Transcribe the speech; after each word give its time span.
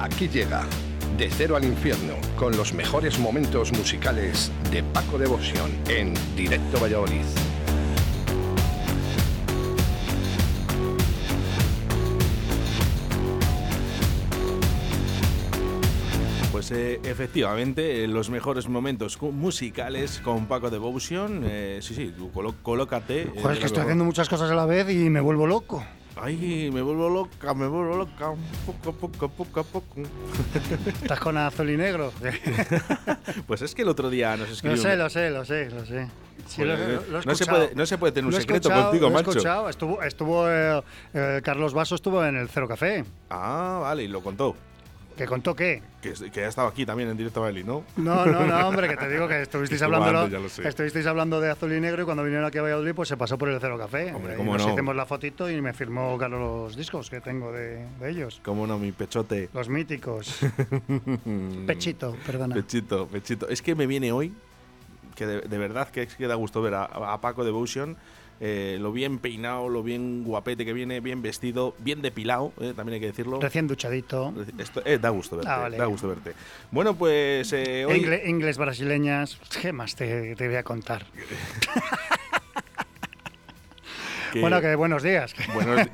Aquí 0.00 0.28
llega 0.28 0.64
De 1.16 1.28
Cero 1.28 1.56
al 1.56 1.64
Infierno 1.64 2.14
con 2.36 2.56
los 2.56 2.72
mejores 2.72 3.18
momentos 3.18 3.72
musicales 3.72 4.52
de 4.70 4.84
Paco 4.84 5.18
Devoción 5.18 5.72
en 5.88 6.14
Directo 6.36 6.78
Valladolid. 6.78 7.24
Pues 16.52 16.70
eh, 16.70 17.00
efectivamente, 17.02 18.06
los 18.06 18.30
mejores 18.30 18.68
momentos 18.68 19.20
musicales 19.20 20.20
con 20.22 20.46
Paco 20.46 20.70
Devotion. 20.70 21.42
Eh, 21.44 21.80
sí, 21.82 21.94
sí, 21.94 22.14
tú 22.16 22.30
colócate. 22.62 23.22
Eh, 23.22 23.32
Joder, 23.42 23.54
es 23.54 23.58
que 23.58 23.66
estoy 23.66 23.82
haciendo 23.82 24.04
muchas 24.04 24.28
cosas 24.28 24.48
a 24.50 24.54
la 24.54 24.66
vez 24.66 24.88
y 24.90 25.10
me 25.10 25.20
vuelvo 25.20 25.48
loco. 25.48 25.84
Ay, 26.20 26.70
me 26.72 26.82
vuelvo 26.82 27.08
loca, 27.08 27.54
me 27.54 27.66
vuelvo 27.68 27.96
loca, 27.96 28.32
poco 28.66 28.90
a 28.90 28.92
poco, 28.92 29.28
poco 29.28 29.60
a 29.60 29.62
poco. 29.62 29.94
¿Estás 30.86 31.20
con 31.20 31.36
azul 31.36 31.70
y 31.70 31.76
negro? 31.76 32.12
pues 33.46 33.62
es 33.62 33.74
que 33.74 33.82
el 33.82 33.88
otro 33.88 34.10
día 34.10 34.36
nos 34.36 34.50
escribió... 34.50 34.76
Lo 34.76 34.82
sé, 34.82 34.96
lo 34.96 35.10
sé, 35.10 35.30
lo 35.30 35.44
sé, 35.44 35.70
lo 35.70 35.86
sé. 35.86 36.08
no, 37.24 37.34
se 37.34 37.46
puede, 37.46 37.74
no 37.74 37.86
se 37.86 37.98
puede 37.98 38.12
tener 38.12 38.26
un 38.26 38.32
secreto 38.32 38.70
contigo, 38.70 39.10
macho. 39.10 39.30
Escuchado. 39.30 39.68
Estuvo, 39.68 40.02
estuvo 40.02 40.50
eh, 40.50 40.82
eh, 41.14 41.40
Carlos 41.44 41.72
Vaso 41.72 41.94
estuvo 41.94 42.24
en 42.24 42.36
el 42.36 42.48
Cero 42.48 42.66
Café. 42.66 43.04
Ah, 43.30 43.78
vale, 43.82 44.02
y 44.02 44.08
lo 44.08 44.20
contó. 44.20 44.56
¿Que 45.18 45.26
contó 45.26 45.52
qué? 45.52 45.82
Que, 46.00 46.12
que 46.30 46.44
ha 46.44 46.48
estado 46.48 46.68
aquí 46.68 46.86
también 46.86 47.08
en 47.08 47.16
directo 47.16 47.42
a 47.42 47.48
Beli, 47.48 47.64
¿no? 47.64 47.82
No, 47.96 48.24
no, 48.24 48.46
no, 48.46 48.68
hombre, 48.68 48.88
que 48.88 48.96
te 48.96 49.08
digo 49.08 49.26
que 49.26 49.42
estuvisteis, 49.42 49.82
hablando, 49.82 50.28
estuvisteis 50.62 51.06
hablando 51.06 51.40
de 51.40 51.50
azul 51.50 51.72
y 51.72 51.80
negro 51.80 52.02
y 52.02 52.04
cuando 52.04 52.22
vinieron 52.22 52.46
aquí 52.46 52.58
a 52.58 52.62
Valladolid 52.62 52.94
pues 52.94 53.08
se 53.08 53.16
pasó 53.16 53.36
por 53.36 53.48
el 53.48 53.58
Cero 53.60 53.76
Café. 53.76 54.14
Hombre, 54.14 54.36
¿cómo 54.36 54.56
nos 54.56 54.64
hicimos 54.68 54.94
la 54.94 55.06
fotito 55.06 55.50
y 55.50 55.60
me 55.60 55.72
firmó 55.72 56.16
Carlos 56.18 56.38
los 56.38 56.76
discos 56.76 57.10
que 57.10 57.20
tengo 57.20 57.50
de, 57.50 57.84
ellos. 58.04 58.40
¿Cómo 58.44 58.64
no, 58.68 58.78
mi 58.78 58.92
pechote? 58.92 59.50
Los 59.52 59.68
míticos. 59.68 60.38
pechito, 61.66 62.16
perdona. 62.24 62.54
Pechito, 62.54 63.08
pechito. 63.08 63.48
Es 63.48 63.60
que 63.60 63.74
me 63.74 63.88
viene 63.88 64.12
hoy, 64.12 64.32
que 65.16 65.26
de, 65.26 65.58
verdad 65.58 65.88
que, 65.88 66.02
es 66.02 66.14
que 66.14 66.28
da 66.28 66.36
gusto 66.36 66.62
ver 66.62 66.74
a, 66.74 66.84
a 66.84 67.20
Paco 67.20 67.44
Devotion 67.44 67.96
eh, 68.40 68.78
lo 68.80 68.92
bien 68.92 69.18
peinado, 69.18 69.68
lo 69.68 69.82
bien 69.82 70.24
guapete 70.24 70.64
que 70.64 70.72
viene, 70.72 71.00
bien 71.00 71.22
vestido, 71.22 71.74
bien 71.78 72.02
depilado, 72.02 72.52
eh, 72.60 72.72
también 72.74 72.94
hay 72.94 73.00
que 73.00 73.06
decirlo. 73.06 73.40
Recién 73.40 73.66
duchadito. 73.66 74.32
Esto, 74.58 74.82
eh, 74.84 74.98
da 74.98 75.10
gusto 75.10 75.36
verte. 75.36 75.50
Ah, 75.50 75.68
da 75.70 75.86
gusto 75.86 76.08
verte. 76.08 76.34
Bueno, 76.70 76.94
pues 76.94 77.52
hoy... 77.52 78.20
Inglés 78.24 78.58
brasileñas, 78.58 79.38
¿qué 79.60 79.72
más 79.72 79.96
te, 79.96 80.34
te 80.36 80.46
voy 80.46 80.56
a 80.56 80.62
contar? 80.62 81.06
bueno, 84.40 84.60
que 84.60 84.74
buenos 84.74 85.02
días. 85.02 85.34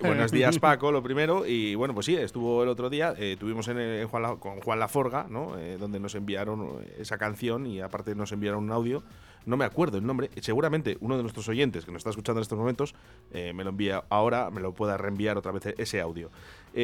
Buenos, 0.01 0.31
días, 0.31 0.59
Paco, 0.61 0.93
lo 0.93 1.03
primero. 1.03 1.47
Y 1.47 1.75
bueno, 1.75 1.95
pues 1.95 2.07
sí, 2.07 2.17
estuvo 2.17 2.63
el 2.63 2.69
otro 2.69 2.91
día, 2.91 3.15
eh, 3.19 3.37
tuvimos 3.39 3.69
en, 3.69 4.07
Juan 4.09 4.37
con 4.37 4.61
Juan 4.61 4.79
Laforga, 4.79 5.27
¿no? 5.29 5.59
Eh, 5.59 5.77
donde 5.79 6.01
nos 6.01 6.15
enviaron 6.15 6.85
esa 6.99 7.19
canción 7.19 7.67
y 7.67 7.81
aparte 7.81 8.15
nos 8.15 8.33
enviaron 8.33 8.65
un 8.65 8.73
audio. 8.73 9.03
No 9.47 9.57
me 9.57 9.65
acuerdo 9.65 9.99
el 9.99 10.07
nombre. 10.07 10.31
Seguramente 10.41 10.97
uno 11.01 11.17
de 11.17 11.23
nuestros 11.23 11.49
oyentes 11.49 11.85
que 11.85 11.93
nos 11.93 12.01
está 12.01 12.11
escuchando 12.11 12.41
en 12.41 12.43
estos 12.43 12.59
momentos 12.59 12.95
eh, 13.33 13.53
me 13.53 13.65
lo 13.65 13.71
envía 13.71 14.05
ahora, 14.09 14.51
me 14.51 14.61
lo 14.61 14.73
pueda 14.73 14.97
reenviar 14.97 15.39
otra 15.39 15.53
vez 15.53 15.67
ese 15.79 16.01
audio. 16.01 16.31
¿Qué 16.73 16.81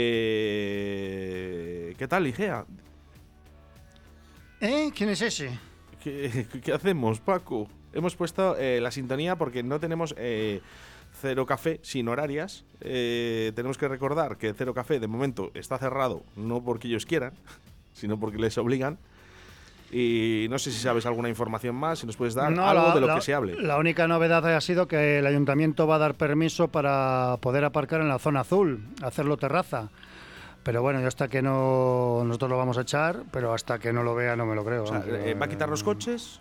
tal, 2.09 2.27
Igea? 2.27 2.67
¿Eh? 4.61 4.91
¿Quién 4.95 5.11
es 5.11 5.23
ese? 5.23 5.59
¿Qué, 6.03 6.73
hacemos, 6.73 7.21
Paco? 7.21 7.69
Hemos 7.93 8.15
puesto 8.17 8.57
la 8.59 8.91
sintonía 8.91 9.37
porque 9.37 9.63
no 9.63 9.81
tenemos 9.81 10.15
Cero 11.13 11.47
Café 11.47 11.81
sin 11.83 12.09
horarias. 12.09 12.65
Eh, 12.81 13.53
tenemos 13.55 13.79
que 13.79 13.89
recordar 13.89 14.39
que 14.39 14.55
Cero 14.55 14.75
Café 14.75 15.01
de 15.01 15.07
momento 15.07 15.51
está 15.55 15.79
cerrado, 15.79 16.23
no 16.37 16.63
porque 16.63 16.89
ellos 16.89 17.07
quieran, 17.07 17.35
sino 17.93 18.19
porque 18.19 18.39
les 18.39 18.57
obligan. 18.59 18.99
Y 19.93 20.47
no 20.49 20.59
sé 20.59 20.71
si 20.71 20.79
sabes 20.79 21.05
alguna 21.07 21.29
información 21.29 21.75
más, 21.75 21.99
si 21.99 22.07
nos 22.07 22.17
puedes 22.17 22.35
dar 22.35 22.53
algo 22.53 22.93
de 22.93 23.01
lo 23.01 23.15
que 23.15 23.21
se 23.21 23.35
hable. 23.35 23.61
La 23.61 23.79
única 23.79 24.07
novedad 24.07 24.47
ha 24.47 24.61
sido 24.61 24.87
que 24.87 25.19
el 25.19 25.27
ayuntamiento 25.27 25.87
va 25.87 25.97
a 25.97 25.99
dar 25.99 26.15
permiso 26.15 26.69
para 26.69 27.39
poder 27.41 27.65
aparcar 27.65 28.01
en 28.01 28.09
la 28.09 28.19
zona 28.19 28.41
azul, 28.41 28.87
hacerlo 29.03 29.37
terraza. 29.37 29.89
Pero 30.63 30.83
bueno, 30.83 31.01
yo 31.01 31.09
hasta 31.09 31.29
que 31.29 31.43
no. 31.43 32.23
Nosotros 32.25 32.51
lo 32.51 32.59
vamos 32.59 32.79
a 32.79 32.83
echar, 32.83 33.23
pero 33.33 33.55
hasta 33.55 33.79
que 33.79 33.93
no 33.93 34.03
lo 34.03 34.15
vea 34.15 34.37
no 34.37 34.45
me 34.45 34.55
lo 34.55 34.65
creo. 34.65 34.85
Eh, 35.07 35.35
¿Va 35.35 35.47
a 35.47 35.49
quitar 35.49 35.69
los 35.69 35.83
coches? 35.83 36.39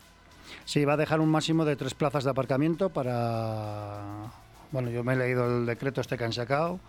Sí, 0.65 0.83
va 0.83 0.93
a 0.93 0.97
dejar 0.97 1.21
un 1.21 1.29
máximo 1.29 1.63
de 1.63 1.75
tres 1.75 1.93
plazas 1.93 2.25
de 2.25 2.29
aparcamiento 2.29 2.89
para 2.89 4.29
bueno, 4.71 4.89
yo 4.89 5.03
me 5.03 5.13
he 5.13 5.15
leído 5.15 5.45
el 5.45 5.65
decreto 5.65 6.01
este 6.01 6.17
que 6.17 6.23
han 6.23 6.33
sacado 6.33 6.79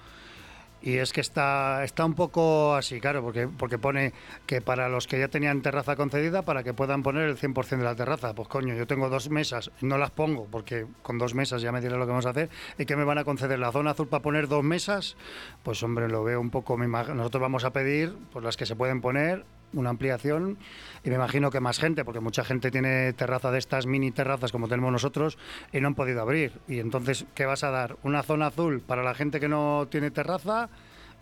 y 0.83 0.97
es 0.97 1.13
que 1.13 1.21
está, 1.21 1.85
está 1.85 2.05
un 2.05 2.15
poco 2.15 2.75
así, 2.75 3.01
claro, 3.01 3.23
porque, 3.23 3.49
porque 3.49 3.79
pone 3.79 4.13
que 4.47 4.61
para 4.61 4.89
los 4.89 5.07
que 5.07 5.19
ya 5.19 5.29
tenían 5.29 5.63
terraza 5.63 5.97
concedida, 5.97 6.43
para 6.43 6.63
que 6.63 6.75
puedan 6.75 7.03
poner 7.03 7.29
el 7.29 7.37
100% 7.37 7.79
de 7.79 7.85
la 7.85 7.95
terraza. 7.95 8.35
Pues 8.35 8.49
coño, 8.49 8.75
yo 8.75 8.87
tengo 8.87 9.09
dos 9.09 9.31
mesas, 9.31 9.71
no 9.81 9.99
las 9.99 10.11
pongo, 10.11 10.47
porque 10.51 10.87
con 11.03 11.19
dos 11.19 11.35
mesas 11.35 11.63
ya 11.63 11.73
me 11.73 11.81
diré 11.81 11.97
lo 11.97 12.07
que 12.07 12.11
vamos 12.11 12.27
a 12.27 12.31
hacer, 12.31 12.51
y 12.79 12.87
que 12.87 12.97
me 12.97 13.05
van 13.05 13.19
a 13.19 13.25
conceder 13.25 13.59
la 13.59 13.73
zona 13.73 13.91
azul 13.93 14.09
para 14.09 14.23
poner 14.23 14.49
dos 14.49 14.65
mesas, 14.65 15.17
pues 15.63 15.83
hombre, 15.83 16.09
lo 16.09 16.25
veo 16.25 16.41
un 16.41 16.51
poco, 16.51 16.77
nosotros 16.77 17.41
vamos 17.41 17.65
a 17.65 17.73
pedir 17.73 18.17
pues 18.33 18.45
las 18.45 18.57
que 18.57 18.67
se 18.67 18.77
pueden 18.77 19.01
poner 19.01 19.45
una 19.73 19.91
ampliación 19.91 20.59
y 21.05 21.11
me 21.11 21.17
imagino 21.17 21.51
que 21.51 21.61
más 21.61 21.79
gente, 21.79 22.05
porque 22.05 22.21
mucha 22.21 22.45
gente 22.45 22.71
tiene 22.71 23.13
terraza 23.13 23.51
de 23.51 23.59
estas 23.59 23.87
mini 23.87 24.11
terrazas 24.11 24.53
como 24.53 24.69
tenemos 24.69 24.93
nosotros 24.93 25.39
y 25.73 25.81
no 25.81 25.89
han 25.89 25.95
podido 25.95 26.21
abrir. 26.21 26.53
Y 26.69 26.79
entonces, 26.79 27.27
¿qué 27.35 27.47
vas 27.47 27.65
a 27.65 27.71
dar? 27.71 27.97
¿Una 28.03 28.23
zona 28.23 28.49
azul 28.49 28.81
para 28.81 29.03
la 29.03 29.15
gente 29.15 29.41
que 29.41 29.49
no 29.49 29.87
tiene 29.91 30.11
terraza? 30.11 30.69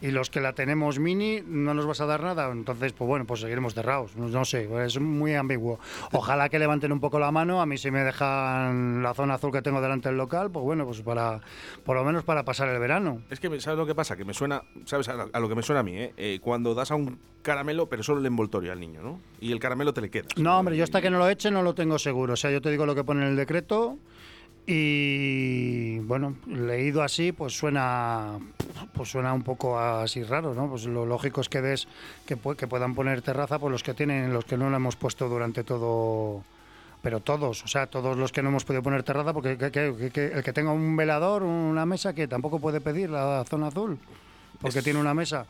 Y 0.00 0.10
los 0.10 0.30
que 0.30 0.40
la 0.40 0.52
tenemos 0.52 0.98
mini 0.98 1.42
no 1.46 1.74
nos 1.74 1.86
vas 1.86 2.00
a 2.00 2.06
dar 2.06 2.22
nada, 2.22 2.50
entonces 2.50 2.92
pues 2.92 3.08
bueno, 3.08 3.24
pues 3.26 3.40
seguiremos 3.40 3.74
cerrados, 3.74 4.16
no, 4.16 4.44
sé, 4.44 4.68
es 4.84 5.00
muy 5.00 5.34
ambiguo. 5.34 5.78
Ojalá 6.12 6.48
que 6.48 6.58
levanten 6.58 6.92
un 6.92 7.00
poco 7.00 7.18
la 7.18 7.32
mano, 7.32 7.60
a 7.60 7.66
mí 7.66 7.78
si 7.78 7.90
me 7.90 8.00
dejan 8.00 9.02
la 9.02 9.14
zona 9.14 9.34
azul 9.34 9.52
que 9.52 9.62
tengo 9.62 9.80
delante 9.80 10.08
del 10.08 10.18
local, 10.18 10.50
pues 10.50 10.64
bueno, 10.64 10.84
pues 10.84 11.00
para 11.02 11.40
por 11.84 11.96
lo 11.96 12.04
menos 12.04 12.24
para 12.24 12.44
pasar 12.44 12.68
el 12.68 12.78
verano. 12.78 13.22
Es 13.30 13.40
que 13.40 13.48
sabes 13.60 13.78
lo 13.78 13.86
que 13.86 13.94
pasa, 13.94 14.16
que 14.16 14.24
me 14.24 14.34
suena, 14.34 14.62
sabes 14.84 15.08
a 15.08 15.40
lo 15.40 15.48
que 15.48 15.54
me 15.54 15.62
suena 15.62 15.80
a 15.80 15.84
mí, 15.84 15.96
¿eh? 15.96 16.14
eh 16.16 16.38
cuando 16.40 16.74
das 16.74 16.90
a 16.90 16.94
un 16.94 17.18
caramelo, 17.42 17.88
pero 17.88 18.02
solo 18.02 18.20
el 18.20 18.26
envoltorio 18.26 18.72
al 18.72 18.80
niño, 18.80 19.02
¿no? 19.02 19.20
Y 19.40 19.52
el 19.52 19.58
caramelo 19.58 19.94
te 19.94 20.00
le 20.00 20.10
queda. 20.10 20.28
No, 20.36 20.58
hombre, 20.58 20.76
yo 20.76 20.84
hasta 20.84 21.00
que 21.00 21.10
no 21.10 21.18
lo 21.18 21.28
eche 21.28 21.50
no 21.50 21.62
lo 21.62 21.74
tengo 21.74 21.98
seguro, 21.98 22.34
o 22.34 22.36
sea, 22.36 22.50
yo 22.50 22.60
te 22.60 22.70
digo 22.70 22.86
lo 22.86 22.94
que 22.94 23.04
pone 23.04 23.22
en 23.22 23.28
el 23.28 23.36
decreto 23.36 23.98
y 24.70 25.98
bueno, 26.00 26.34
leído 26.46 27.02
así, 27.02 27.32
pues 27.32 27.56
suena, 27.56 28.38
pues 28.92 29.08
suena 29.08 29.32
un 29.32 29.42
poco 29.42 29.78
así 29.78 30.22
raro, 30.22 30.52
¿no? 30.52 30.68
Pues 30.68 30.84
lo 30.84 31.06
lógico 31.06 31.40
es 31.40 31.48
que 31.48 31.62
des 31.62 31.88
que, 32.26 32.36
que 32.36 32.66
puedan 32.66 32.94
poner 32.94 33.22
terraza, 33.22 33.58
por 33.58 33.72
los 33.72 33.82
que 33.82 33.94
tienen, 33.94 34.30
los 34.30 34.44
que 34.44 34.58
no 34.58 34.68
lo 34.68 34.76
hemos 34.76 34.94
puesto 34.94 35.26
durante 35.26 35.64
todo, 35.64 36.44
pero 37.00 37.20
todos, 37.20 37.64
o 37.64 37.66
sea, 37.66 37.86
todos 37.86 38.18
los 38.18 38.30
que 38.30 38.42
no 38.42 38.50
hemos 38.50 38.66
podido 38.66 38.82
poner 38.82 39.02
terraza, 39.04 39.32
porque 39.32 39.52
el 39.52 40.42
que 40.42 40.52
tenga 40.52 40.70
un 40.70 40.96
velador, 40.96 41.44
una 41.44 41.86
mesa, 41.86 42.12
que 42.12 42.28
tampoco 42.28 42.58
puede 42.58 42.82
pedir 42.82 43.08
la 43.08 43.46
zona 43.48 43.68
azul, 43.68 43.98
porque 44.60 44.82
tiene 44.82 45.00
una 45.00 45.14
mesa 45.14 45.46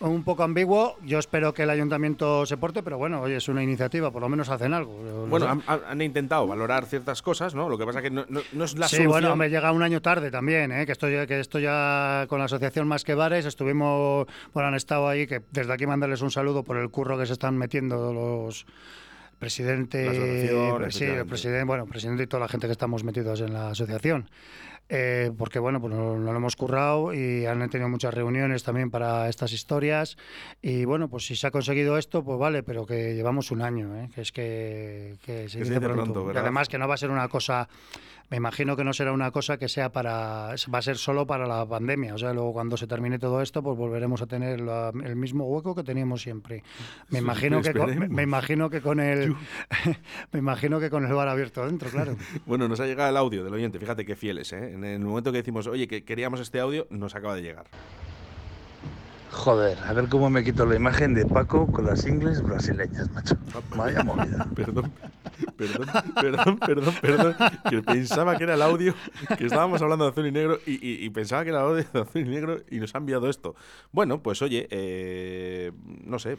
un 0.00 0.24
poco 0.24 0.42
ambiguo. 0.42 0.96
Yo 1.02 1.18
espero 1.18 1.54
que 1.54 1.62
el 1.62 1.70
ayuntamiento 1.70 2.44
se 2.46 2.56
porte, 2.56 2.82
pero 2.82 2.98
bueno, 2.98 3.22
oye, 3.22 3.36
es 3.36 3.48
una 3.48 3.62
iniciativa, 3.62 4.10
por 4.10 4.22
lo 4.22 4.28
menos 4.28 4.48
hacen 4.48 4.74
algo. 4.74 5.26
bueno, 5.28 5.62
han, 5.66 6.02
intentado 6.02 6.46
valorar 6.46 6.86
ciertas 6.86 7.22
cosas, 7.22 7.54
¿no? 7.54 7.68
Lo 7.68 7.78
que 7.78 7.86
pasa 7.86 8.00
es 8.00 8.04
que 8.04 8.10
no, 8.10 8.24
es 8.64 8.78
la 8.78 8.88
sí, 8.88 9.06
bueno, 9.06 9.36
me 9.36 9.48
llega 9.48 9.72
un 9.72 9.82
año 9.82 10.02
tarde 10.02 10.30
también, 10.30 10.72
¿eh? 10.72 10.86
que, 10.86 10.92
estoy, 10.92 11.26
que 11.26 11.40
esto 11.40 11.58
ya 11.58 12.26
con 12.28 12.38
la 12.38 12.44
asociación 12.44 12.86
Más 12.86 13.04
que 13.04 13.14
Bares 13.14 13.46
estuvimos, 13.46 14.26
bueno, 14.52 14.68
han 14.68 14.74
estado 14.74 15.08
ahí, 15.08 15.26
que 15.26 15.42
desde 15.50 15.72
aquí 15.72 15.86
mandarles 15.86 16.20
un 16.22 16.30
saludo 16.30 16.62
por 16.62 16.76
el 16.76 16.90
curro 16.90 17.18
que 17.18 17.26
se 17.26 17.32
están 17.32 17.56
metiendo 17.56 18.12
los 18.12 18.66
presidente, 19.38 20.48
sí, 20.90 21.04
el 21.04 21.26
presidente, 21.26 21.64
bueno, 21.64 21.86
presidente 21.86 22.22
y 22.22 22.26
toda 22.26 22.40
la 22.40 22.48
gente 22.48 22.66
que 22.66 22.72
estamos 22.72 23.04
metidos 23.04 23.40
en 23.40 23.52
la 23.52 23.70
asociación. 23.70 24.30
Eh, 24.88 25.32
porque 25.36 25.58
bueno, 25.58 25.80
pues 25.80 25.92
no, 25.92 26.16
lo 26.16 26.36
hemos 26.36 26.54
currado 26.54 27.12
y 27.12 27.44
han 27.44 27.68
tenido 27.70 27.88
muchas 27.88 28.14
reuniones 28.14 28.62
también 28.62 28.90
para 28.90 29.28
estas 29.28 29.52
historias. 29.52 30.16
Y 30.62 30.84
bueno, 30.84 31.08
pues 31.08 31.26
si 31.26 31.34
se 31.34 31.46
ha 31.46 31.50
conseguido 31.50 31.98
esto, 31.98 32.22
pues 32.22 32.38
vale, 32.38 32.62
pero 32.62 32.86
que 32.86 33.14
llevamos 33.14 33.50
un 33.50 33.62
año, 33.62 33.96
¿eh? 33.96 34.08
que 34.14 34.20
es 34.20 34.32
que, 34.32 35.16
se 35.48 35.58
dice 35.58 35.80
pronto. 35.80 36.32
y 36.32 36.36
además 36.36 36.68
que 36.68 36.78
no 36.78 36.86
va 36.86 36.94
a 36.94 36.98
ser 36.98 37.10
una 37.10 37.28
cosa 37.28 37.68
me 38.30 38.36
imagino 38.36 38.76
que 38.76 38.84
no 38.84 38.92
será 38.92 39.12
una 39.12 39.30
cosa 39.30 39.56
que 39.56 39.68
sea 39.68 39.90
para, 39.92 40.54
va 40.72 40.78
a 40.78 40.82
ser 40.82 40.96
solo 40.96 41.26
para 41.26 41.46
la 41.46 41.64
pandemia. 41.66 42.14
O 42.14 42.18
sea, 42.18 42.32
luego 42.32 42.52
cuando 42.52 42.76
se 42.76 42.86
termine 42.86 43.18
todo 43.18 43.40
esto, 43.40 43.62
pues 43.62 43.76
volveremos 43.76 44.20
a 44.22 44.26
tener 44.26 44.60
el 44.60 45.16
mismo 45.16 45.44
hueco 45.46 45.74
que 45.74 45.84
teníamos 45.84 46.22
siempre. 46.22 46.62
Me 47.10 47.20
imagino 47.20 47.62
que 47.62 47.72
con, 47.72 48.08
me, 48.08 48.22
imagino 48.22 48.68
que 48.68 48.80
con 48.80 49.00
el, 49.00 49.34
me 50.32 50.38
imagino 50.38 50.80
que 50.80 50.90
con 50.90 51.04
el 51.06 51.12
bar 51.12 51.28
abierto 51.28 51.64
dentro, 51.64 51.88
claro. 51.90 52.16
bueno, 52.46 52.68
nos 52.68 52.80
ha 52.80 52.86
llegado 52.86 53.10
el 53.10 53.16
audio 53.16 53.44
del 53.44 53.54
oyente. 53.54 53.78
Fíjate 53.78 54.04
qué 54.04 54.16
fieles, 54.16 54.52
¿eh? 54.52 54.72
En 54.72 54.84
el 54.84 55.00
momento 55.00 55.30
que 55.30 55.38
decimos, 55.38 55.66
oye, 55.66 55.86
que 55.86 56.04
queríamos 56.04 56.40
este 56.40 56.60
audio, 56.60 56.86
nos 56.90 57.14
acaba 57.14 57.34
de 57.36 57.42
llegar. 57.42 57.66
Joder, 59.36 59.78
a 59.84 59.92
ver 59.92 60.08
cómo 60.08 60.30
me 60.30 60.42
quito 60.42 60.64
la 60.64 60.76
imagen 60.76 61.12
de 61.12 61.26
Paco 61.26 61.66
con 61.70 61.84
las 61.84 62.06
ingles 62.06 62.40
brasileñas, 62.42 63.10
macho. 63.12 63.36
Vaya 63.76 64.02
movida. 64.02 64.48
Perdón, 64.56 64.90
perdón, 65.58 65.86
perdón, 66.14 66.58
perdón, 66.58 66.94
perdón. 67.02 67.36
Que 67.68 67.82
pensaba 67.82 68.36
que 68.38 68.44
era 68.44 68.54
el 68.54 68.62
audio, 68.62 68.94
que 69.36 69.44
estábamos 69.44 69.82
hablando 69.82 70.06
de 70.06 70.10
azul 70.12 70.26
y 70.26 70.32
negro 70.32 70.58
y, 70.66 71.04
y- 71.04 71.10
pensaba 71.10 71.44
que 71.44 71.50
era 71.50 71.60
el 71.60 71.66
audio 71.66 71.84
de 71.92 72.00
azul 72.00 72.22
y 72.22 72.24
negro 72.24 72.56
y 72.70 72.78
nos 72.78 72.94
ha 72.94 72.98
enviado 72.98 73.28
esto. 73.28 73.54
Bueno, 73.92 74.22
pues 74.22 74.40
oye, 74.40 74.66
eh, 74.70 75.70
no 76.04 76.18
sé. 76.18 76.38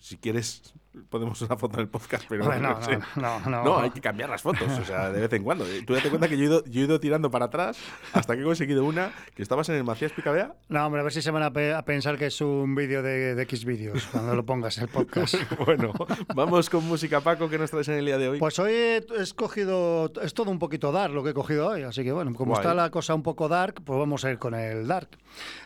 Si 0.00 0.16
quieres, 0.16 0.74
podemos 1.08 1.40
una 1.42 1.56
foto 1.56 1.74
en 1.76 1.80
el 1.82 1.88
podcast, 1.88 2.24
pero 2.28 2.44
Hombre, 2.44 2.60
no, 2.60 2.70
no, 2.74 2.82
sé. 2.82 2.98
no, 3.16 3.40
no, 3.40 3.50
no. 3.50 3.64
No, 3.64 3.78
hay 3.80 3.90
que 3.90 4.00
cambiar 4.00 4.28
las 4.28 4.42
fotos, 4.42 4.68
o 4.78 4.84
sea, 4.84 5.10
de 5.10 5.20
vez 5.20 5.32
en 5.32 5.42
cuando. 5.44 5.64
Tú 5.86 5.94
date 5.94 6.08
cuenta 6.08 6.28
que 6.28 6.36
yo 6.36 6.42
he 6.42 6.46
ido, 6.46 6.64
yo 6.64 6.80
he 6.80 6.84
ido 6.84 6.98
tirando 7.00 7.30
para 7.30 7.44
atrás 7.46 7.78
hasta 8.12 8.34
que 8.34 8.42
he 8.42 8.44
conseguido 8.44 8.84
una 8.84 9.12
que 9.34 9.42
estabas 9.42 9.68
en 9.68 9.76
el 9.76 9.84
Macías 9.84 10.12
Picabea. 10.12 10.54
No, 10.68 10.84
hombre, 10.86 11.00
a 11.00 11.04
ver 11.04 11.12
si 11.12 11.22
se 11.22 11.30
van 11.30 11.42
a, 11.44 11.52
pe- 11.52 11.74
a 11.74 11.84
pensar 11.84 12.18
que 12.18 12.26
es 12.26 12.40
un 12.40 12.74
vídeo 12.74 13.02
de, 13.02 13.34
de 13.34 13.42
X 13.44 13.64
vídeos 13.64 14.06
cuando 14.10 14.34
lo 14.34 14.44
pongas 14.44 14.78
el 14.78 14.88
podcast. 14.88 15.34
Bueno, 15.64 15.92
vamos 16.34 16.68
con 16.70 16.84
música, 16.86 17.20
Paco, 17.20 17.48
que 17.48 17.58
nos 17.58 17.70
traes 17.70 17.88
en 17.88 17.94
el 17.96 18.06
día 18.06 18.18
de 18.18 18.28
hoy. 18.28 18.38
Pues 18.38 18.58
hoy 18.58 18.72
he 18.72 19.04
escogido, 19.18 20.10
es 20.22 20.34
todo 20.34 20.50
un 20.50 20.58
poquito 20.58 20.90
dark 20.90 21.12
lo 21.14 21.22
que 21.22 21.30
he 21.30 21.34
cogido 21.34 21.68
hoy, 21.68 21.82
así 21.82 22.02
que 22.02 22.12
bueno, 22.12 22.34
como 22.34 22.52
Guay. 22.54 22.62
está 22.62 22.74
la 22.74 22.90
cosa 22.90 23.14
un 23.14 23.22
poco 23.22 23.48
dark, 23.48 23.82
pues 23.84 23.98
vamos 23.98 24.24
a 24.24 24.30
ir 24.30 24.38
con 24.38 24.54
el 24.54 24.86
dark. 24.88 25.10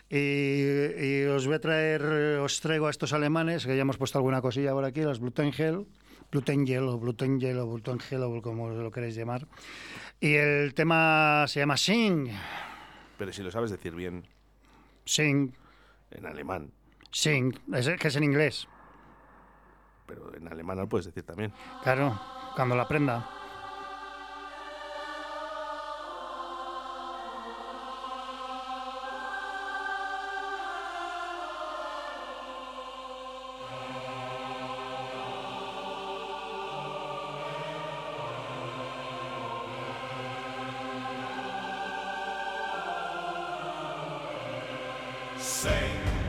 Y, 0.09 0.17
y 0.17 1.23
os 1.25 1.45
voy 1.47 1.55
a 1.55 1.59
traer, 1.59 2.03
os 2.39 2.59
traigo 2.61 2.87
a 2.87 2.89
estos 2.91 3.13
alemanes, 3.13 3.65
que 3.65 3.75
ya 3.75 3.81
hemos 3.81 3.97
puesto 3.97 4.17
alguna 4.19 4.41
cosilla 4.41 4.71
por 4.73 4.85
aquí, 4.85 5.01
los 5.01 5.14
Blutengel, 5.19 5.85
Blutengel 6.31 6.83
o 6.83 6.99
Blutengel 6.99 7.59
o 7.59 7.67
Blutengel 7.67 8.23
o 8.23 8.41
como 8.41 8.69
lo 8.69 8.91
queréis 8.91 9.15
llamar. 9.15 9.47
Y 10.19 10.35
el 10.35 10.73
tema 10.73 11.45
se 11.47 11.59
llama 11.59 11.77
Sing, 11.77 12.29
Pero 13.17 13.31
si 13.33 13.43
lo 13.43 13.51
sabes 13.51 13.71
decir 13.71 13.93
bien 13.95 14.25
Sing, 15.05 15.53
en 16.11 16.25
alemán, 16.25 16.71
Sing, 17.11 17.53
es, 17.73 17.89
que 17.99 18.07
es 18.07 18.15
en 18.15 18.23
inglés, 18.23 18.67
pero 20.05 20.33
en 20.35 20.47
alemán 20.47 20.77
lo 20.77 20.87
puedes 20.87 21.05
decir 21.05 21.23
también. 21.23 21.53
claro, 21.83 22.19
cuando 22.55 22.75
la 22.75 22.83
aprenda. 22.83 23.29
Love 45.65 46.24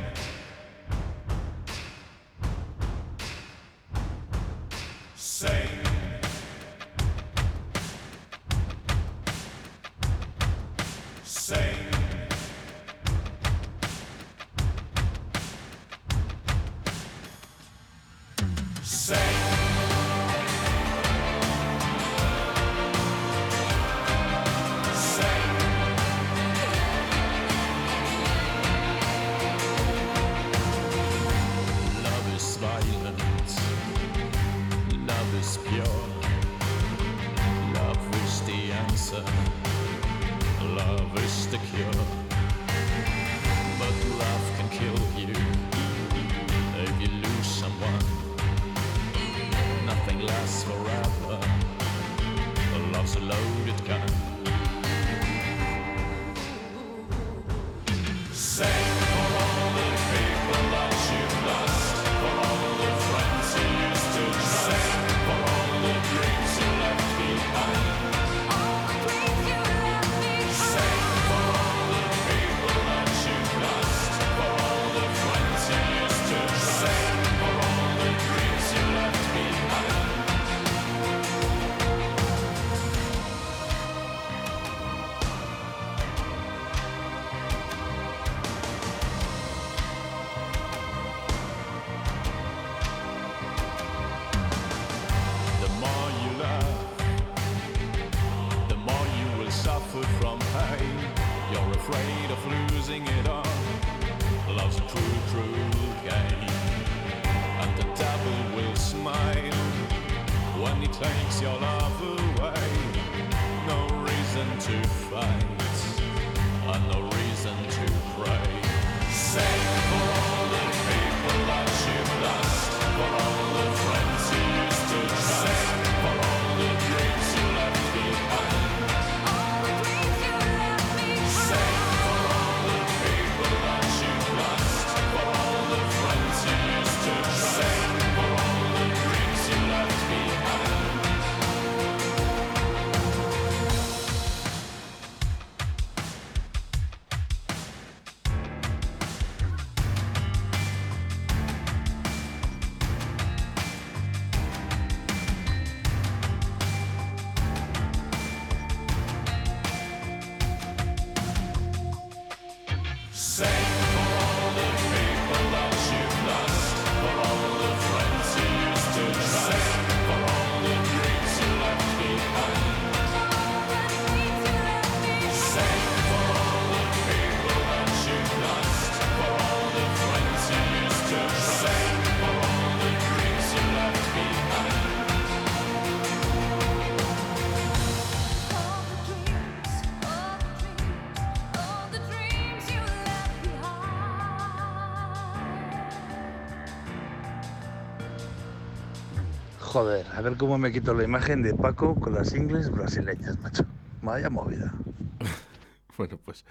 Joder, 199.77 200.07
a 200.11 200.23
ver 200.23 200.39
cómo 200.39 200.57
me 200.57 200.73
quito 200.73 200.95
la 200.95 201.05
imagen 201.05 201.43
de 201.43 201.53
Paco 201.53 201.97
con 201.97 202.15
las 202.15 202.35
ingles 202.35 202.71
brasileñas, 202.71 203.39
macho. 203.41 203.67
Vaya 204.01 204.31
movida. 204.31 204.73
Bueno, 205.99 206.19
pues 206.25 206.47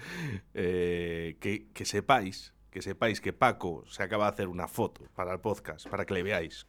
eh, 0.53 1.35
que, 1.39 1.71
que 1.73 1.85
sepáis 1.85 2.53
que 2.69 2.83
sepáis 2.83 3.21
que 3.21 3.33
Paco 3.33 3.83
se 3.87 4.03
acaba 4.03 4.25
de 4.25 4.33
hacer 4.33 4.47
una 4.47 4.67
foto 4.67 5.01
para 5.15 5.33
el 5.33 5.39
podcast, 5.39 5.87
para 5.87 6.05
que 6.05 6.13
le 6.13 6.21
veáis 6.21 6.67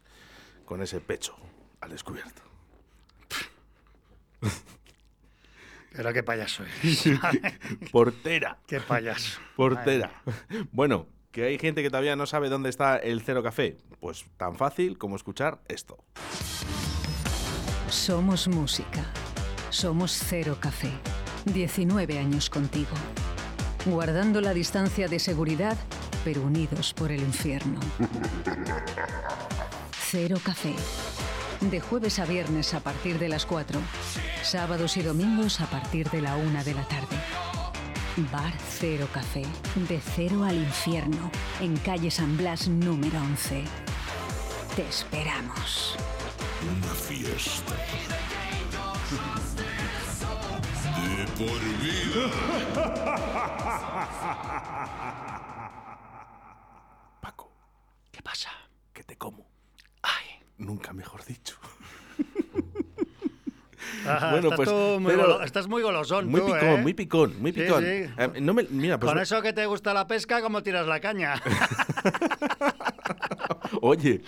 con 0.64 0.80
ese 0.80 1.00
pecho 1.00 1.36
al 1.82 1.90
descubierto. 1.90 2.40
Pero 5.92 6.10
qué 6.14 6.22
payaso 6.22 6.64
eres. 6.64 7.04
Portera. 7.92 8.60
qué 8.66 8.80
payaso. 8.80 9.40
Portera. 9.56 10.22
Bueno, 10.72 11.06
que 11.36 11.44
hay 11.44 11.58
gente 11.58 11.82
que 11.82 11.90
todavía 11.90 12.16
no 12.16 12.24
sabe 12.24 12.48
dónde 12.48 12.70
está 12.70 12.96
el 12.96 13.20
Cero 13.20 13.42
Café. 13.42 13.76
Pues 14.00 14.24
tan 14.38 14.56
fácil 14.56 14.96
como 14.96 15.16
escuchar 15.16 15.60
esto. 15.68 15.98
Somos 17.90 18.48
música. 18.48 19.04
Somos 19.68 20.12
Cero 20.12 20.56
Café. 20.58 20.88
19 21.44 22.18
años 22.18 22.48
contigo. 22.48 22.94
Guardando 23.84 24.40
la 24.40 24.54
distancia 24.54 25.08
de 25.08 25.18
seguridad, 25.18 25.76
pero 26.24 26.40
unidos 26.40 26.94
por 26.94 27.12
el 27.12 27.20
infierno. 27.20 27.80
Cero 29.92 30.38
Café. 30.42 30.74
De 31.60 31.80
jueves 31.80 32.18
a 32.18 32.24
viernes 32.24 32.72
a 32.72 32.80
partir 32.80 33.18
de 33.18 33.28
las 33.28 33.44
4. 33.44 33.78
Sábados 34.42 34.96
y 34.96 35.02
domingos 35.02 35.60
a 35.60 35.66
partir 35.66 36.08
de 36.08 36.22
la 36.22 36.34
1 36.38 36.64
de 36.64 36.72
la 36.72 36.88
tarde. 36.88 37.16
Bar 38.16 38.52
Cero 38.78 39.06
Café. 39.12 39.42
De 39.88 40.00
cero 40.00 40.42
al 40.44 40.56
infierno. 40.56 41.30
En 41.60 41.76
calle 41.78 42.10
San 42.10 42.36
Blas 42.36 42.66
número 42.68 43.18
11. 43.20 43.64
Te 44.74 44.88
esperamos. 44.88 45.96
Una 46.62 46.94
fiesta. 46.94 47.74
De 50.96 51.26
por 51.36 51.60
vida. 51.80 53.36
Paco, 57.20 57.52
¿Qué 58.10 58.22
pasa? 58.22 58.50
que 58.92 59.04
te 59.04 59.16
como. 59.16 59.46
Ay. 60.02 60.24
Nunca 60.56 60.92
mejor 60.94 61.24
dicho. 61.24 61.58
Bueno, 64.06 64.36
estás, 64.48 64.56
pues, 64.56 64.68
tú 64.68 65.00
muy 65.00 65.12
pero- 65.14 65.42
estás 65.42 65.68
muy 65.68 65.82
golosón, 65.82 66.28
Muy 66.30 66.40
tú, 66.40 66.46
picón, 66.46 66.64
¿eh? 66.68 66.76
muy 66.82 66.94
picón, 66.94 67.34
muy 67.40 67.52
picón. 67.52 67.82
sí. 67.82 67.88
Eh, 67.88 68.30
no 68.40 68.54
me, 68.54 68.64
mira, 68.70 68.98
pues 68.98 69.08
Con 69.10 69.16
no- 69.16 69.22
eso 69.22 69.42
que 69.42 69.52
te 69.52 69.66
gusta 69.66 69.94
la 69.94 70.06
pesca, 70.06 70.40
¿cómo 70.42 70.62
tiras 70.62 70.86
la 70.86 71.00
caña? 71.00 71.34
Oye, 73.82 74.22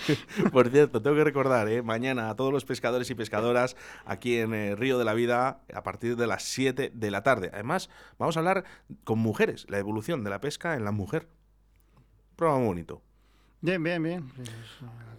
por 0.53 0.69
cierto, 0.71 1.01
tengo 1.03 1.17
que 1.17 1.25
recordar, 1.25 1.69
¿eh? 1.69 1.83
mañana 1.83 2.31
a 2.31 2.37
todos 2.37 2.53
los 2.53 2.65
pescadores 2.65 3.09
y 3.11 3.15
pescadoras 3.15 3.77
aquí 4.05 4.39
en 4.39 4.55
eh, 4.55 4.77
Río 4.77 4.99
de 4.99 5.05
la 5.05 5.15
Vida 5.15 5.61
a 5.73 5.83
partir 5.83 6.17
de 6.17 6.27
las 6.27 6.43
7 6.45 6.93
de 6.95 7.11
la 7.11 7.23
tarde. 7.23 7.51
Además, 7.53 7.89
vamos 8.19 8.37
a 8.37 8.41
hablar 8.41 8.65
con 9.05 9.19
mujeres, 9.19 9.67
la 9.69 9.79
evolución 9.79 10.25
de 10.25 10.31
la 10.31 10.41
pesca 10.41 10.75
en 10.75 10.85
la 10.85 10.93
mujer. 10.93 11.29
Programa 12.37 12.65
bonito. 12.67 13.03
Bien, 13.61 13.83
bien, 13.83 14.03
bien. 14.03 14.33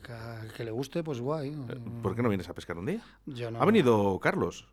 Que, 0.03 0.13
que 0.55 0.63
le 0.63 0.72
guste, 0.72 1.03
pues 1.03 1.19
guay. 1.19 1.55
¿Por 2.01 2.15
qué 2.15 2.24
no 2.24 2.29
vienes 2.29 2.50
a 2.50 2.53
pescar 2.53 2.77
un 2.77 2.86
día? 2.86 3.03
Yo 3.25 3.51
no. 3.51 3.62
Ha 3.62 3.65
venido 3.65 4.19
Carlos. 4.19 4.67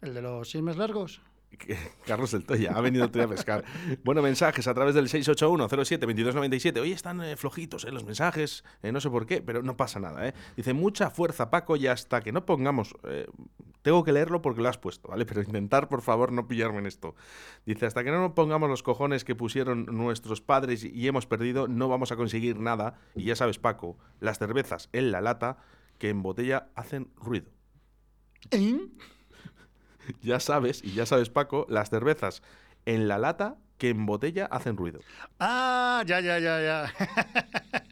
¿El 0.00 0.12
de 0.14 0.22
los 0.22 0.48
chismes 0.48 0.76
largos? 0.76 1.22
Carlos 2.06 2.32
del 2.32 2.44
Toya, 2.44 2.72
ha 2.72 2.80
venido 2.80 3.04
a 3.04 3.08
pescar. 3.08 3.64
Bueno, 4.04 4.22
mensajes 4.22 4.66
a 4.66 4.74
través 4.74 4.94
del 4.94 5.08
681-07-2297. 5.08 6.80
Hoy 6.80 6.92
están 6.92 7.22
eh, 7.22 7.36
flojitos 7.36 7.84
eh, 7.84 7.90
los 7.90 8.04
mensajes, 8.04 8.64
eh, 8.82 8.92
no 8.92 9.00
sé 9.00 9.10
por 9.10 9.26
qué, 9.26 9.42
pero 9.42 9.62
no 9.62 9.76
pasa 9.76 10.00
nada. 10.00 10.28
¿eh? 10.28 10.34
Dice, 10.56 10.72
mucha 10.72 11.10
fuerza, 11.10 11.50
Paco, 11.50 11.76
y 11.76 11.86
hasta 11.86 12.20
que 12.20 12.32
no 12.32 12.44
pongamos... 12.44 12.94
tengo 13.82 14.02
que 14.02 14.12
leerlo 14.12 14.40
porque 14.40 14.62
lo 14.62 14.68
has 14.68 14.78
puesto, 14.78 15.08
¿vale? 15.08 15.26
Pero 15.26 15.42
intentar, 15.42 15.88
por 15.88 16.02
favor, 16.02 16.32
no 16.32 16.48
pillarme 16.48 16.78
en 16.78 16.86
esto. 16.86 17.14
Dice, 17.66 17.86
hasta 17.86 18.02
que 18.02 18.10
no 18.10 18.20
nos 18.20 18.32
pongamos 18.32 18.68
los 18.68 18.82
cojones 18.82 19.24
que 19.24 19.34
pusieron 19.34 19.86
nuestros 19.86 20.40
padres 20.40 20.84
y 20.84 21.06
hemos 21.06 21.26
perdido, 21.26 21.68
no 21.68 21.88
vamos 21.88 22.12
a 22.12 22.16
conseguir 22.16 22.58
nada. 22.58 22.98
Y 23.14 23.24
ya 23.24 23.36
sabes, 23.36 23.58
Paco, 23.58 23.98
las 24.20 24.38
cervezas 24.38 24.88
en 24.92 25.10
la 25.10 25.20
lata 25.20 25.58
que 25.98 26.08
en 26.08 26.22
botella 26.22 26.68
hacen 26.74 27.08
ruido. 27.16 27.50
¿Eh? 28.50 28.78
Ya 30.22 30.40
sabes, 30.40 30.82
y 30.84 30.92
ya 30.92 31.06
sabes, 31.06 31.30
Paco, 31.30 31.66
las 31.68 31.90
cervezas 31.90 32.42
en 32.86 33.08
la 33.08 33.18
lata 33.18 33.56
que 33.78 33.88
en 33.90 34.06
botella 34.06 34.46
hacen 34.46 34.76
ruido. 34.76 35.00
Ah, 35.40 36.02
ya, 36.06 36.20
ya, 36.20 36.38
ya, 36.38 36.60
ya. 36.60 36.94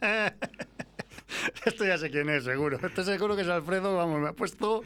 Esto 1.65 1.85
ya 1.85 1.97
sé 1.97 2.09
quién 2.11 2.29
es, 2.29 2.43
seguro. 2.43 2.77
Esto 2.85 3.03
seguro 3.03 3.35
que 3.35 3.41
es 3.41 3.47
Alfredo, 3.47 3.95
vamos, 3.95 4.21
me 4.21 4.29
ha 4.29 4.33
puesto... 4.33 4.83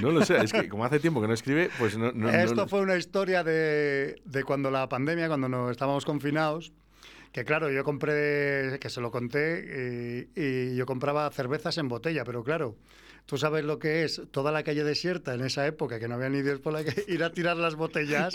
No 0.00 0.10
lo 0.10 0.24
sé, 0.24 0.38
es 0.42 0.52
que 0.52 0.68
como 0.68 0.84
hace 0.84 0.98
tiempo 0.98 1.20
que 1.20 1.28
no 1.28 1.34
escribe, 1.34 1.70
pues 1.78 1.96
no... 1.96 2.12
no- 2.12 2.30
no- 2.32 2.38
Esto 2.38 2.66
fue 2.68 2.80
una 2.80 2.96
historia 2.96 3.44
de, 3.44 4.20
de 4.24 4.44
cuando 4.44 4.70
la 4.70 4.88
pandemia, 4.88 5.28
cuando 5.28 5.48
no 5.48 5.70
estábamos 5.70 6.04
confinados, 6.04 6.72
que 7.32 7.44
claro, 7.44 7.70
yo 7.70 7.84
compré, 7.84 8.78
que 8.80 8.88
se 8.88 9.00
lo 9.00 9.10
conté, 9.10 10.26
y, 10.34 10.40
y 10.40 10.76
yo 10.76 10.86
compraba 10.86 11.30
cervezas 11.30 11.76
en 11.78 11.88
botella, 11.88 12.24
pero 12.24 12.42
claro, 12.42 12.76
tú 13.30 13.38
sabes 13.38 13.64
lo 13.64 13.78
que 13.78 14.02
es 14.02 14.20
toda 14.32 14.50
la 14.50 14.64
calle 14.64 14.82
desierta 14.82 15.32
en 15.34 15.42
esa 15.42 15.64
época, 15.64 16.00
que 16.00 16.08
no 16.08 16.16
había 16.16 16.28
ni 16.28 16.42
Dios 16.42 16.58
por 16.58 16.72
la 16.72 16.82
que 16.82 17.04
ir 17.08 17.22
a 17.22 17.30
tirar 17.30 17.56
las 17.56 17.76
botellas, 17.76 18.34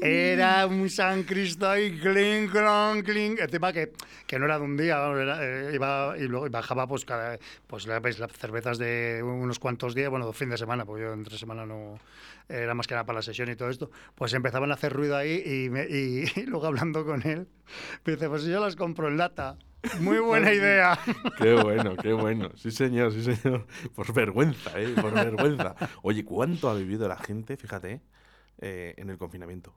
era 0.00 0.64
un 0.66 0.88
San 0.88 1.24
Cristo 1.24 1.76
y 1.76 1.98
clink, 1.98 2.52
clon, 2.52 3.02
clink, 3.02 3.40
encima 3.40 3.72
que, 3.72 3.90
que 4.28 4.38
no 4.38 4.44
era 4.44 4.58
de 4.60 4.64
un 4.64 4.76
día, 4.76 4.96
era, 5.08 5.38
eh, 5.44 5.74
iba 5.74 6.14
y 6.16 6.22
luego 6.28 6.48
bajaba 6.50 6.86
pues 6.86 7.04
cada, 7.04 7.36
pues 7.66 7.86
ves, 8.00 8.20
las 8.20 8.30
cervezas 8.32 8.78
de 8.78 9.20
unos 9.24 9.58
cuantos 9.58 9.92
días, 9.94 10.08
bueno, 10.08 10.32
fin 10.32 10.50
de 10.50 10.56
semana, 10.56 10.84
porque 10.84 11.02
yo 11.02 11.12
entre 11.12 11.36
semana 11.36 11.66
no, 11.66 11.98
era 12.48 12.74
más 12.74 12.86
que 12.86 12.94
nada 12.94 13.04
para 13.04 13.18
la 13.18 13.22
sesión 13.22 13.50
y 13.50 13.56
todo 13.56 13.70
esto, 13.70 13.90
pues 14.14 14.32
empezaban 14.34 14.70
a 14.70 14.74
hacer 14.74 14.92
ruido 14.92 15.16
ahí 15.16 15.42
y, 15.44 15.68
me- 15.68 15.88
y- 15.88 16.24
y 16.40 16.46
luego 16.46 16.66
hablando 16.68 17.04
con 17.04 17.26
él, 17.26 17.48
me 18.04 18.12
dice, 18.14 18.28
pues 18.28 18.44
yo 18.44 18.60
las 18.60 18.76
compro 18.76 19.08
en 19.08 19.16
lata. 19.16 19.56
Muy 20.00 20.18
buena 20.18 20.52
idea. 20.52 20.98
Qué 21.38 21.54
bueno, 21.54 21.96
qué 21.96 22.12
bueno. 22.12 22.50
Sí, 22.56 22.70
señor, 22.70 23.12
sí, 23.12 23.22
señor. 23.34 23.66
Por 23.94 24.12
vergüenza, 24.12 24.78
¿eh? 24.80 24.94
Por 25.00 25.12
vergüenza. 25.12 25.74
Oye, 26.02 26.24
¿cuánto 26.24 26.68
ha 26.68 26.74
vivido 26.74 27.08
la 27.08 27.16
gente, 27.16 27.56
fíjate, 27.56 28.00
eh, 28.60 28.94
en 28.96 29.10
el 29.10 29.18
confinamiento? 29.18 29.74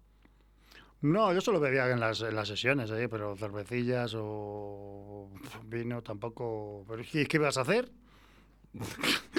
No, 1.02 1.34
yo 1.34 1.42
solo 1.42 1.60
bebía 1.60 1.90
en 1.90 2.00
las, 2.00 2.22
en 2.22 2.36
las 2.36 2.48
sesiones, 2.48 2.92
¿eh? 2.92 3.10
pero 3.10 3.36
cervecillas 3.36 4.14
o 4.16 5.30
vino 5.66 6.02
tampoco. 6.04 6.86
Pero, 6.88 7.02
¿y 7.02 7.26
qué 7.26 7.38
ibas 7.38 7.58
a 7.58 7.62
hacer? 7.62 7.92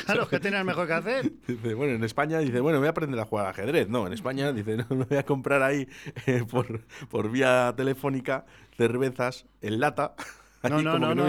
Claro, 0.05 0.27
¿qué 0.29 0.41
tenías 0.41 0.65
mejor 0.65 0.89
que 0.89 0.93
hacer? 0.95 1.33
Dice, 1.47 1.75
bueno, 1.75 1.95
en 1.95 2.03
España 2.03 2.41
dice, 2.41 2.59
bueno, 2.59 2.79
voy 2.79 2.89
a 2.89 2.91
aprender 2.91 3.21
a 3.21 3.25
jugar 3.25 3.47
al 3.47 3.53
ajedrez. 3.53 3.89
No, 3.89 4.05
en 4.05 4.13
España 4.13 4.53
dice, 4.53 4.77
no, 4.77 4.87
no 4.91 5.07
voy 5.07 5.17
a 5.17 5.25
comprar 5.25 5.63
ahí 5.63 5.87
eh, 6.27 6.43
por, 6.51 6.85
por 7.09 7.31
vía 7.31 7.73
telefónica 7.77 8.45
cervezas 8.77 9.47
en 9.61 9.79
lata. 9.79 10.17
No, 10.69 10.81
no, 10.83 10.99
no, 10.99 11.15
no. 11.15 11.25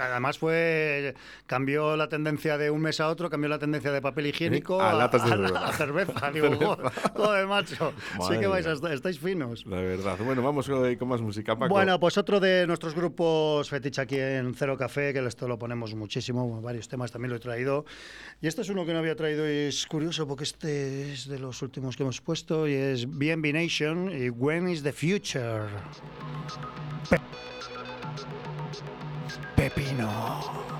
además 0.00 0.38
fue. 0.38 1.14
Cambió 1.46 1.96
la 1.96 2.08
tendencia 2.08 2.58
de 2.58 2.70
un 2.70 2.80
mes 2.82 3.00
a 3.00 3.08
otro, 3.08 3.30
cambió 3.30 3.48
la 3.48 3.58
tendencia 3.58 3.92
de 3.92 4.00
papel 4.02 4.26
higiénico 4.26 4.80
A 4.80 4.92
latas 4.94 5.24
de 5.24 5.32
a, 5.32 5.36
cerveza. 5.36 5.66
a 5.66 5.72
cerveza. 5.76 6.30
Digo, 6.32 6.48
Cerveza. 6.48 6.66
"Jo- 6.66 7.12
joder, 7.24 7.46
macho. 7.46 7.92
sí 7.96 8.18
Madre 8.18 8.40
que 8.40 8.46
vais 8.46 8.66
a 8.66 8.72
estáis 8.94 9.18
finos. 9.20 9.64
La 9.66 9.76
verdad. 9.76 10.16
Bueno, 10.24 10.42
vamos 10.42 10.68
eh, 10.68 10.96
con 10.98 11.08
más 11.08 11.20
música, 11.20 11.56
Paco. 11.56 11.72
Bueno, 11.74 11.98
pues 12.00 12.18
otro 12.18 12.40
de 12.40 12.66
nuestros 12.66 12.94
grupos 12.94 13.68
fetiche 13.70 14.00
aquí 14.00 14.18
en 14.18 14.54
Cero 14.54 14.76
Café, 14.76 15.12
que 15.12 15.24
esto 15.24 15.46
lo 15.48 15.58
ponemos 15.58 15.94
muchísimo, 15.94 16.60
varios 16.60 16.88
temas 16.88 17.12
también 17.12 17.30
lo 17.30 17.36
he 17.36 17.40
traído. 17.40 17.84
Y 18.42 18.46
este 18.48 18.62
es 18.62 18.68
uno 18.68 18.84
que 18.84 18.92
no 18.92 18.98
había 18.98 19.16
traído 19.16 19.46
y 19.48 19.68
es 19.68 19.86
curioso 19.86 20.26
porque 20.26 20.44
este 20.44 21.12
es 21.12 21.28
de 21.28 21.38
los 21.38 21.62
últimos 21.62 21.96
que 21.96 22.02
hemos 22.02 22.20
puesto 22.20 22.66
y 22.68 22.74
es 22.74 23.06
BNB 23.06 23.52
Nation 23.52 24.10
y 24.10 24.28
When 24.30 24.68
is 24.68 24.82
the 24.82 24.92
Future. 24.92 25.68
Pe- 29.64 29.70
Pepino. 29.70 30.73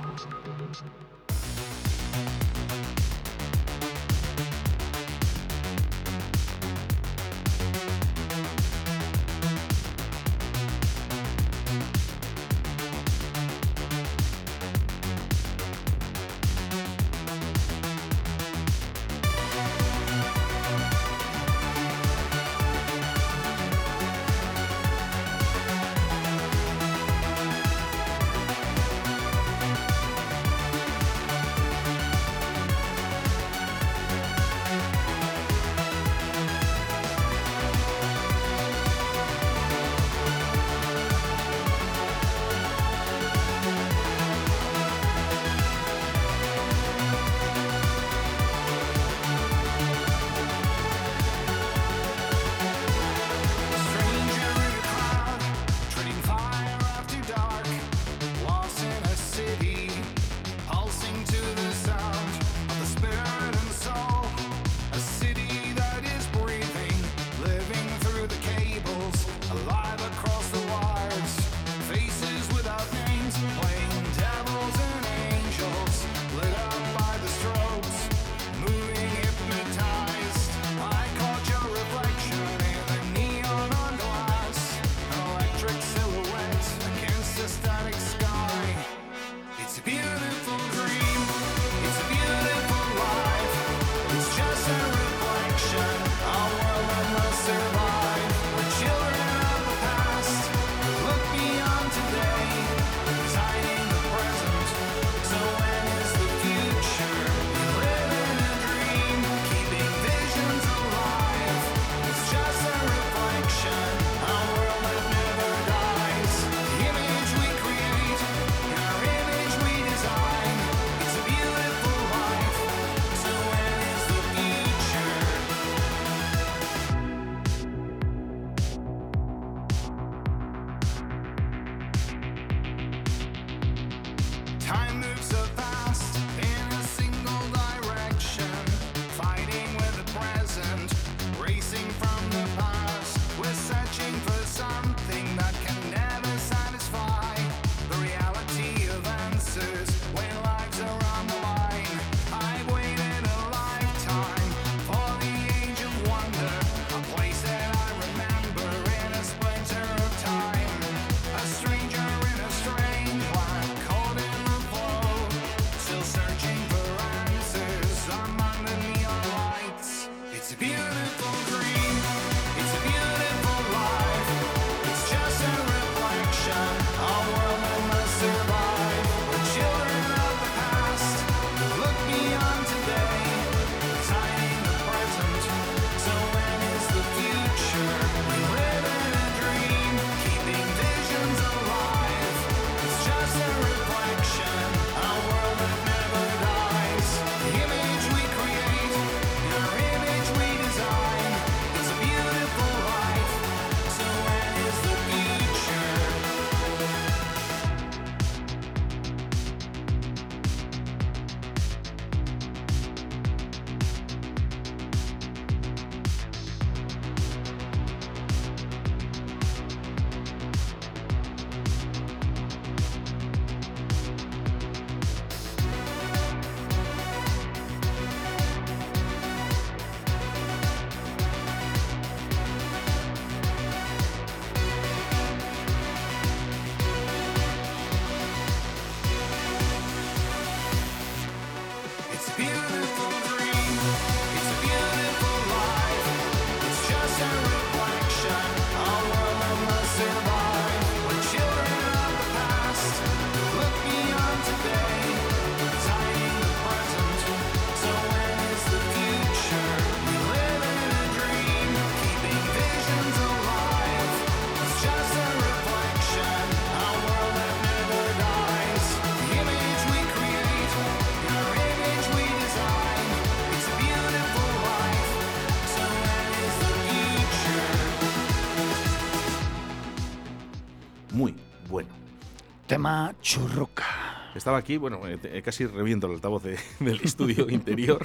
Churruca. 283.23 284.33
Estaba 284.35 284.59
aquí, 284.59 284.77
bueno, 284.77 285.07
eh, 285.07 285.17
te- 285.17 285.41
casi 285.43 285.65
reviento 285.67 286.07
el 286.07 286.15
altavoz 286.15 286.43
de- 286.43 286.59
del 286.81 287.01
estudio 287.01 287.49
interior. 287.49 288.05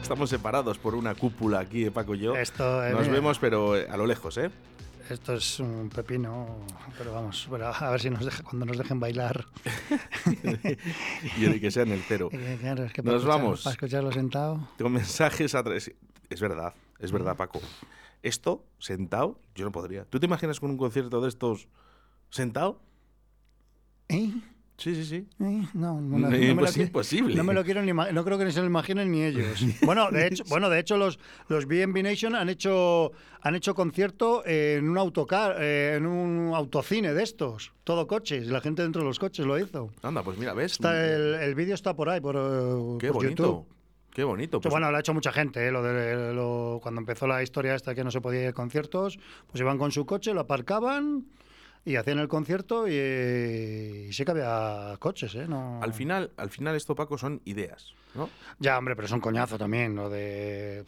Estamos 0.00 0.28
separados 0.28 0.76
por 0.78 0.94
una 0.94 1.14
cúpula 1.14 1.60
aquí, 1.60 1.84
eh, 1.86 1.90
Paco 1.90 2.14
y 2.14 2.18
yo. 2.20 2.36
Esto, 2.36 2.84
eh, 2.84 2.90
Nos 2.92 3.02
mira, 3.02 3.12
vemos, 3.14 3.38
pero 3.38 3.76
eh, 3.78 3.86
a 3.88 3.96
lo 3.96 4.06
lejos, 4.06 4.36
¿eh? 4.36 4.50
Esto 5.08 5.32
es 5.34 5.58
un 5.58 5.88
pepino, 5.88 6.58
pero 6.98 7.12
vamos, 7.14 7.48
pero 7.50 7.68
a 7.74 7.90
ver 7.90 8.00
si 8.00 8.10
nos 8.10 8.24
deja, 8.24 8.42
cuando 8.44 8.66
nos 8.66 8.76
dejen 8.78 9.00
bailar. 9.00 9.46
Y 11.38 11.40
de 11.46 11.60
que 11.60 11.70
sea 11.70 11.82
en 11.84 11.92
el 11.92 12.02
cero. 12.06 12.28
Eh, 12.32 12.58
claro, 12.60 12.84
es 12.84 12.92
que 12.92 13.02
Nos 13.02 13.22
escuchar- 13.22 13.28
vamos. 13.28 13.62
Para 13.62 13.72
escucharlo 13.74 14.12
sentado. 14.12 14.68
Tengo 14.76 14.90
mensajes 14.90 15.54
a 15.54 15.62
través. 15.64 15.90
Es 16.28 16.40
verdad, 16.40 16.74
es 16.98 17.10
verdad, 17.10 17.36
Paco. 17.36 17.60
Esto, 18.22 18.64
sentado, 18.78 19.40
yo 19.54 19.64
no 19.64 19.72
podría. 19.72 20.04
¿Tú 20.04 20.20
te 20.20 20.26
imaginas 20.26 20.60
con 20.60 20.70
un 20.70 20.76
concierto 20.76 21.20
de 21.22 21.28
estos 21.28 21.68
sentado? 22.28 22.80
¿Eh? 24.10 24.30
Sí, 24.76 24.94
sí, 24.94 25.04
sí. 25.04 25.16
Eh, 25.40 25.62
No, 25.74 26.00
no, 26.00 26.18
no, 26.18 26.30
me 26.30 26.54
pues 26.54 26.74
lo, 26.78 26.82
imposible. 26.84 27.34
No 27.34 27.44
me 27.44 27.52
lo 27.52 27.62
quiero 27.64 27.82
ni 27.82 27.92
no 27.92 28.24
creo 28.24 28.38
que 28.38 28.46
ni 28.46 28.50
se 28.52 28.60
lo 28.60 28.66
imaginen 28.66 29.10
ni 29.12 29.22
ellos. 29.22 29.62
Bueno, 29.84 30.10
de 30.10 30.26
hecho, 30.26 30.42
bueno, 30.48 30.70
de 30.70 30.78
hecho 30.80 30.96
los 30.96 31.18
los 31.48 31.66
BNB 31.66 32.02
Nation 32.02 32.34
han 32.34 32.48
hecho 32.48 33.12
han 33.42 33.54
hecho 33.56 33.74
concierto 33.74 34.42
en 34.46 34.88
un 34.88 34.96
autocar, 34.96 35.56
eh, 35.60 35.96
en 35.98 36.06
un 36.06 36.54
autocine 36.54 37.12
de 37.12 37.22
estos, 37.22 37.72
todo 37.84 38.06
coches, 38.06 38.46
la 38.46 38.62
gente 38.62 38.80
dentro 38.80 39.02
de 39.02 39.08
los 39.08 39.18
coches 39.18 39.44
lo 39.44 39.58
hizo. 39.58 39.90
Anda, 40.02 40.22
pues 40.22 40.38
mira, 40.38 40.54
¿ves? 40.54 40.72
Está 40.72 41.14
el, 41.14 41.34
el 41.34 41.54
vídeo 41.54 41.74
está 41.74 41.94
por 41.94 42.08
ahí 42.08 42.20
por, 42.22 42.36
eh, 42.36 42.96
Qué 42.98 43.08
por 43.08 43.16
bonito. 43.22 43.42
YouTube. 43.44 43.66
Qué 44.14 44.24
bonito. 44.24 44.60
Pues, 44.62 44.72
bueno, 44.72 44.90
lo 44.90 44.96
ha 44.96 45.00
hecho 45.00 45.12
mucha 45.14 45.30
gente, 45.30 45.68
¿eh? 45.68 45.70
lo 45.70 45.82
de, 45.82 46.32
lo- 46.34 46.80
cuando 46.82 47.00
empezó 47.02 47.26
la 47.28 47.42
historia 47.42 47.74
esta 47.74 47.94
que 47.94 48.02
no 48.02 48.10
se 48.10 48.20
podía 48.22 48.40
ir 48.42 48.48
a 48.48 48.52
conciertos, 48.54 49.18
pues 49.46 49.60
iban 49.60 49.76
con 49.78 49.92
su 49.92 50.04
coche, 50.06 50.32
lo 50.34 50.40
aparcaban 50.40 51.26
y 51.84 51.96
hacían 51.96 52.18
el 52.18 52.28
concierto 52.28 52.86
y, 52.88 52.92
y 54.08 54.12
sí 54.12 54.24
que 54.24 54.30
había 54.30 54.96
coches, 54.98 55.34
¿eh? 55.34 55.46
No... 55.48 55.80
al 55.82 55.92
final, 55.94 56.30
al 56.36 56.50
final 56.50 56.76
esto, 56.76 56.94
Paco, 56.94 57.16
son 57.18 57.40
ideas, 57.44 57.94
¿no? 58.14 58.28
Ya, 58.58 58.76
hombre, 58.78 58.94
pero 58.96 59.06
es 59.06 59.12
un 59.12 59.20
coñazo 59.20 59.58
también, 59.58 59.94
lo 59.96 60.08
de... 60.10 60.84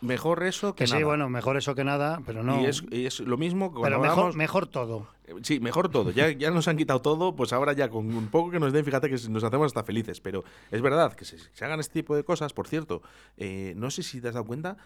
Mejor 0.00 0.42
eso 0.42 0.74
que, 0.74 0.84
Que 0.84 0.86
sí, 0.86 0.92
nada. 0.94 1.06
bueno, 1.06 1.28
mejor 1.30 1.56
eso 1.56 1.74
que 1.74 1.82
nada, 1.82 2.20
pero 2.26 2.42
no... 2.42 2.60
Y 2.60 2.66
es, 2.66 2.84
y 2.90 3.06
es 3.06 3.20
lo 3.20 3.38
mismo 3.38 3.72
que 3.72 3.80
pero 3.82 3.96
hablamos- 3.96 4.34
mejor 4.36 4.66
todo. 4.66 5.08
Eh, 5.26 5.32
Sí, 5.42 5.60
mejor 5.60 5.88
todo. 5.88 6.10
Ya, 6.10 6.30
ya 6.30 6.50
nos 6.50 6.68
han 6.68 6.76
quitado 6.76 7.00
todo, 7.00 7.34
pues 7.34 7.54
ahora 7.54 7.72
ya 7.72 7.88
con 7.88 8.14
un 8.14 8.28
poco 8.28 8.50
que 8.50 8.60
nos 8.60 8.74
den, 8.74 8.84
fíjate 8.84 9.08
que 9.08 9.16
nos 9.30 9.42
hacemos 9.42 9.66
hasta 9.68 9.82
felices. 9.82 10.20
Pero 10.20 10.44
es 10.70 10.82
verdad 10.82 11.14
que 11.14 11.24
se, 11.24 11.38
se 11.38 11.64
hagan 11.64 11.80
este 11.80 11.94
tipo 12.00 12.14
de 12.14 12.22
cosas. 12.22 12.52
Por 12.52 12.68
cierto, 12.68 13.00
eh, 13.38 13.72
no 13.76 13.90
sé 13.90 14.02
si 14.02 14.20
te 14.20 14.28
has 14.28 14.34
dado 14.34 14.44
cuenta 14.44 14.76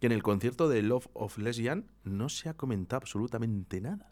que 0.00 0.06
en 0.06 0.12
el 0.12 0.22
concierto 0.22 0.70
de 0.70 0.80
Love 0.80 1.08
of 1.12 1.36
Lesbian 1.36 1.84
no 2.04 2.30
se 2.30 2.48
ha 2.48 2.54
comentado 2.54 2.98
absolutamente 3.02 3.78
nada. 3.82 4.11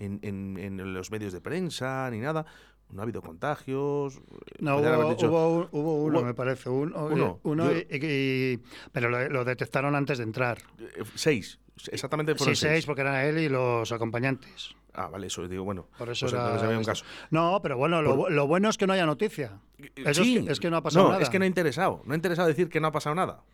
En, 0.00 0.18
en- 0.22 0.56
en 0.58 0.94
los 0.94 1.10
medios 1.10 1.32
de 1.32 1.40
prensa 1.40 2.08
ni 2.10 2.18
nada. 2.18 2.44
No 2.90 3.00
ha 3.00 3.04
habido 3.04 3.22
contagios. 3.22 4.16
eh, 4.16 4.20
No, 4.58 4.78
hubo, 4.78 5.10
dicho- 5.10 5.28
hubo 5.30 5.68
hubo 5.70 6.02
uno, 6.04 6.18
Hubo- 6.20 6.24
me 6.26 6.34
parece. 6.34 6.68
un- 6.68 6.92
Uno. 6.96 7.38
uno 7.44 7.70
Yo- 7.70 7.78
y- 7.78 7.86
y- 8.02 8.60
pero 8.90 9.08
lo, 9.08 9.28
lo 9.28 9.44
detectaron 9.44 9.94
antes 9.94 10.18
de 10.18 10.24
entrar. 10.24 10.58
eh, 10.80 11.04
seis. 11.14 11.60
Exactamente 11.92 12.32
Sí, 12.32 12.38
fueron 12.38 12.56
seis, 12.56 12.84
porque 12.84 13.02
era 13.02 13.24
él 13.26 13.38
y 13.38 13.48
los 13.48 13.90
acompañantes. 13.92 14.74
Ah, 14.92 15.06
vale, 15.06 15.28
eso 15.28 15.46
digo, 15.46 15.62
bueno. 15.64 15.86
Por 15.96 16.10
eso 16.10 16.26
pues 16.26 16.32
era 16.32 16.42
entonces 16.46 16.66
había 16.66 16.78
un 16.78 16.84
caso. 16.84 17.04
No, 17.30 17.60
pero 17.62 17.76
bueno, 17.78 18.02
lo, 18.02 18.16
bu- 18.16 18.28
lo 18.28 18.46
bueno 18.48 18.68
es 18.68 18.76
que 18.76 18.86
no 18.88 18.92
haya 18.92 19.06
noticia. 19.06 19.60
Eso 19.94 20.24
Sí. 20.24 20.38
es, 20.38 20.44
que, 20.46 20.52
es 20.52 20.60
que 20.60 20.68
no 20.70 20.76
ha 20.78 20.82
pasado 20.82 21.04
no, 21.06 21.10
nada. 21.12 21.22
es 21.22 21.30
que 21.30 21.38
no 21.38 21.44
ha 21.44 21.48
interesado. 21.48 22.02
No 22.04 22.12
ha 22.12 22.16
interesado 22.16 22.48
decir 22.48 22.68
que 22.68 22.80
no 22.80 22.88
ha 22.88 22.92
pasado 22.92 23.14
nada. 23.14 23.44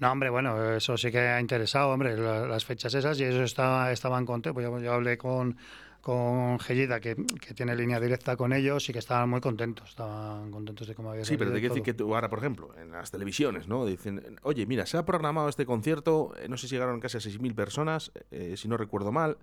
No, 0.00 0.12
hombre, 0.12 0.30
bueno, 0.30 0.74
eso 0.74 0.96
sí 0.96 1.10
que 1.10 1.18
ha 1.18 1.40
interesado, 1.40 1.90
hombre, 1.90 2.16
la- 2.16 2.46
las 2.46 2.64
fechas 2.64 2.94
esas 2.94 3.18
y 3.20 3.24
eso 3.24 3.42
estaba, 3.42 3.90
estaban 3.90 4.24
contentos. 4.24 4.54
Pues 4.62 4.64
yo, 4.64 4.78
yo 4.80 4.92
hablé 4.92 5.18
con, 5.18 5.56
con 6.00 6.58
Gellida, 6.60 7.00
que, 7.00 7.16
que 7.16 7.52
tiene 7.54 7.74
línea 7.74 7.98
directa 7.98 8.36
con 8.36 8.52
ellos 8.52 8.88
y 8.88 8.92
que 8.92 9.00
estaban 9.00 9.28
muy 9.28 9.40
contentos, 9.40 9.88
estaban 9.90 10.52
contentos 10.52 10.86
de 10.86 10.94
cómo 10.94 11.10
había 11.10 11.24
Sí, 11.24 11.36
pero 11.36 11.50
te 11.52 11.58
quiero 11.58 11.74
decir 11.74 11.84
que 11.84 11.94
tú 11.94 12.14
ahora, 12.14 12.30
por 12.30 12.38
ejemplo, 12.38 12.70
en 12.80 12.92
las 12.92 13.10
televisiones, 13.10 13.66
¿no? 13.66 13.84
Dicen, 13.86 14.38
oye, 14.42 14.66
mira, 14.66 14.86
se 14.86 14.96
ha 14.98 15.04
programado 15.04 15.48
este 15.48 15.66
concierto, 15.66 16.32
eh, 16.38 16.48
no 16.48 16.56
sé 16.56 16.68
si 16.68 16.76
llegaron 16.76 17.00
casi 17.00 17.16
a 17.16 17.20
6.000 17.20 17.54
personas, 17.54 18.12
eh, 18.30 18.54
si 18.56 18.68
no 18.68 18.76
recuerdo 18.76 19.10
mal, 19.10 19.36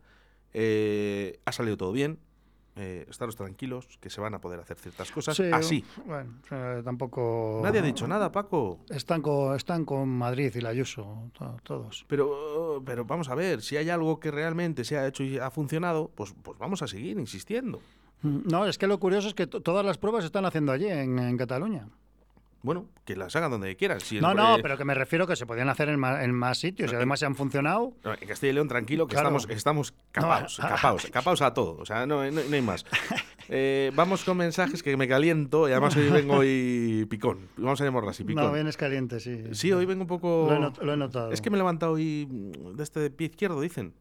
eh, 0.53 1.39
ha 1.43 1.51
salido 1.51 1.75
todo 1.75 1.91
bien, 1.91 2.17
eh, 2.75 3.05
estaros 3.09 3.35
tranquilos, 3.35 3.87
que 3.99 4.09
se 4.09 4.19
van 4.21 4.33
a 4.33 4.39
poder 4.41 4.59
hacer 4.59 4.77
ciertas 4.77 5.11
cosas 5.11 5.35
Sí, 5.37 5.43
así. 5.51 5.83
Bueno, 6.05 6.33
eh, 6.51 6.81
tampoco... 6.83 7.61
Nadie 7.63 7.79
ha 7.79 7.83
dicho 7.83 8.07
nada, 8.07 8.31
Paco. 8.31 8.79
Están 8.89 9.21
con, 9.21 9.55
están 9.55 9.85
con 9.85 10.09
Madrid 10.09 10.51
y 10.55 10.61
la 10.61 10.69
Ayuso, 10.69 11.29
to- 11.37 11.57
todos. 11.63 12.05
Pero, 12.07 12.81
pero 12.85 13.05
vamos 13.05 13.29
a 13.29 13.35
ver, 13.35 13.61
si 13.61 13.77
hay 13.77 13.89
algo 13.89 14.19
que 14.19 14.31
realmente 14.31 14.83
se 14.83 14.97
ha 14.97 15.07
hecho 15.07 15.23
y 15.23 15.37
ha 15.37 15.49
funcionado, 15.51 16.11
pues, 16.15 16.33
pues 16.43 16.57
vamos 16.59 16.81
a 16.81 16.87
seguir 16.87 17.17
insistiendo. 17.19 17.79
Mm, 18.21 18.39
No, 18.51 18.65
es 18.65 18.77
que 18.77 18.87
lo 18.87 18.99
curioso 18.99 19.27
es 19.29 19.33
que 19.33 19.47
to- 19.47 19.61
todas 19.61 19.85
las 19.85 19.97
pruebas 19.97 20.23
se 20.23 20.27
están 20.27 20.45
haciendo 20.45 20.71
allí, 20.71 20.87
en, 20.87 21.17
en 21.19 21.37
Cataluña. 21.37 21.87
Bueno, 22.65 22.87
que 23.05 23.15
las 23.15 23.35
hagan 23.35 23.51
donde 23.51 23.75
quieran. 23.75 23.99
Si 23.99 24.15
el- 24.17 24.23
No, 24.23 24.33
no, 24.33 24.57
eh, 24.57 24.59
pero 24.61 24.75
que 24.75 24.83
me 24.85 24.95
refiero 24.95 25.27
que 25.27 25.35
se 25.35 25.45
podían 25.45 25.69
hacer 25.69 25.87
en 25.89 25.99
más, 25.99 26.23
en 26.23 26.33
más 26.33 26.57
sitios 26.57 26.91
y 26.91 26.95
además 26.95 27.19
se 27.19 27.27
han 27.27 27.35
funcionado. 27.35 27.93
No, 28.03 28.13
en 28.13 28.27
Castilla 28.27 28.49
y 28.49 28.53
León, 28.55 28.67
tranquilo, 28.67 29.05
que 29.05 29.11
Claro. 29.13 29.27
estamos, 29.27 29.47
estamos 29.49 29.93
capaos, 30.11 30.59
No, 30.59 30.67
capaos, 30.69 31.05
capaos 31.11 31.41
a 31.43 31.53
todo. 31.53 31.77
O 31.77 31.85
sea, 31.85 32.07
no, 32.07 32.23
no- 32.31 32.41
no 32.43 32.55
hay 32.55 32.61
más. 32.63 32.83
Eh, 33.49 33.91
vamos 33.95 34.23
con 34.25 34.37
mensajes 34.37 34.81
que 34.81 34.97
me 34.97 35.07
caliento 35.07 35.69
y 35.69 35.71
además 35.73 35.95
hoy 35.95 36.09
vengo 36.09 36.37
hoy 36.37 37.05
picón. 37.07 37.47
Vamos 37.57 37.79
a 37.79 37.85
llamarlo 37.85 38.09
así, 38.09 38.23
picón. 38.23 38.43
No, 38.43 38.51
vienes 38.51 38.75
caliente, 38.77 39.19
sí. 39.19 39.43
Sí, 39.51 39.71
hoy 39.71 39.85
vengo 39.85 40.01
un 40.01 40.07
poco... 40.07 40.47
Lo 40.49 40.67
he, 40.81 40.85
lo 40.85 40.93
he 40.93 40.97
notado. 40.97 41.31
Es 41.31 41.41
que 41.41 41.51
me 41.51 41.57
he 41.57 41.59
levantado 41.59 41.91
hoy 41.93 42.27
de 42.75 42.81
este 42.83 43.11
pie 43.11 43.27
izquierdo, 43.27 43.61
dicen. 43.61 43.93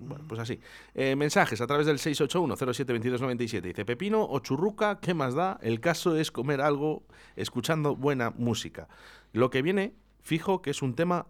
Bueno, 0.00 0.24
pues 0.26 0.40
así. 0.40 0.58
Eh, 0.94 1.14
mensajes 1.14 1.60
a 1.60 1.66
través 1.66 1.86
del 1.86 1.98
681-072297. 1.98 3.60
Dice 3.60 3.84
Pepino 3.84 4.24
o 4.24 4.40
churruca, 4.40 4.98
¿qué 5.00 5.12
más 5.14 5.34
da? 5.34 5.58
El 5.62 5.80
caso 5.80 6.16
es 6.16 6.30
comer 6.30 6.60
algo 6.60 7.04
escuchando 7.36 7.94
buena 7.94 8.30
música. 8.30 8.88
Lo 9.32 9.50
que 9.50 9.62
viene, 9.62 9.94
fijo 10.20 10.62
que 10.62 10.70
es 10.70 10.82
un 10.82 10.94
tema 10.94 11.26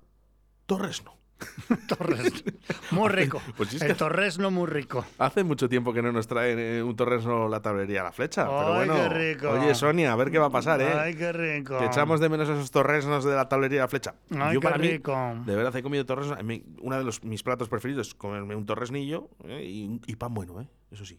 torresno. 0.67 1.20
Torres. 1.89 2.45
Muy 2.91 3.09
rico. 3.09 3.41
Pues 3.57 3.81
el 3.81 3.97
torresno 3.97 4.51
muy 4.51 4.67
rico. 4.67 5.05
Hace 5.19 5.45
mucho 5.45 5.69
tiempo 5.69 5.93
que 5.93 6.03
no 6.03 6.13
nos 6.13 6.27
traen 6.27 6.59
eh, 6.59 6.83
un 6.83 6.95
torresno 6.97 7.49
la 7.49 7.61
tablería 7.63 8.01
a 8.01 8.05
la 8.05 8.13
flecha. 8.13 8.45
pero 8.45 8.75
Ay, 8.75 8.87
bueno, 8.89 8.95
qué 8.95 9.09
rico. 9.35 9.51
Oye, 9.51 9.75
Sonia, 9.75 10.13
a 10.13 10.17
ver 10.17 10.31
qué 10.31 10.39
va 10.39 10.47
a 10.47 10.51
pasar, 10.51 10.81
¿eh? 10.81 10.93
Ay, 10.93 11.15
qué 11.15 11.33
rico. 11.33 11.79
Que 11.79 11.87
echamos 11.87 12.21
de 12.21 12.29
menos 12.29 12.49
esos 12.49 12.71
torresnos 12.71 13.25
de 13.25 13.35
la 13.35 13.49
tablería 13.49 13.81
a 13.81 13.85
la 13.85 13.89
flecha. 13.89 14.15
Ay, 14.31 14.55
Yo 14.55 14.61
qué 14.61 14.65
para 14.65 14.79
mí, 14.79 14.89
rico. 14.89 15.17
de 15.45 15.57
verdad, 15.57 15.75
he 15.77 15.83
comido 15.83 16.05
mí, 16.43 16.65
Uno 16.81 16.99
de 16.99 17.05
los, 17.05 17.23
mis 17.25 17.43
platos 17.43 17.69
preferidos 17.69 18.09
es 18.09 18.15
comerme 18.15 18.55
un 18.55 18.67
torresnillo 18.67 19.29
¿eh? 19.45 19.65
y, 19.65 20.01
y 20.07 20.17
pan 20.17 20.35
bueno, 20.35 20.61
¿eh? 20.61 20.69
Eso 20.91 21.05
sí, 21.05 21.19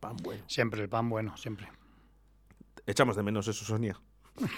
pan 0.00 0.16
bueno. 0.22 0.42
Siempre 0.46 0.82
el 0.82 0.88
pan 0.88 1.08
bueno, 1.08 1.36
siempre. 1.36 1.68
Echamos 2.86 3.16
de 3.16 3.22
menos 3.22 3.46
eso, 3.48 3.64
Sonia. 3.64 4.00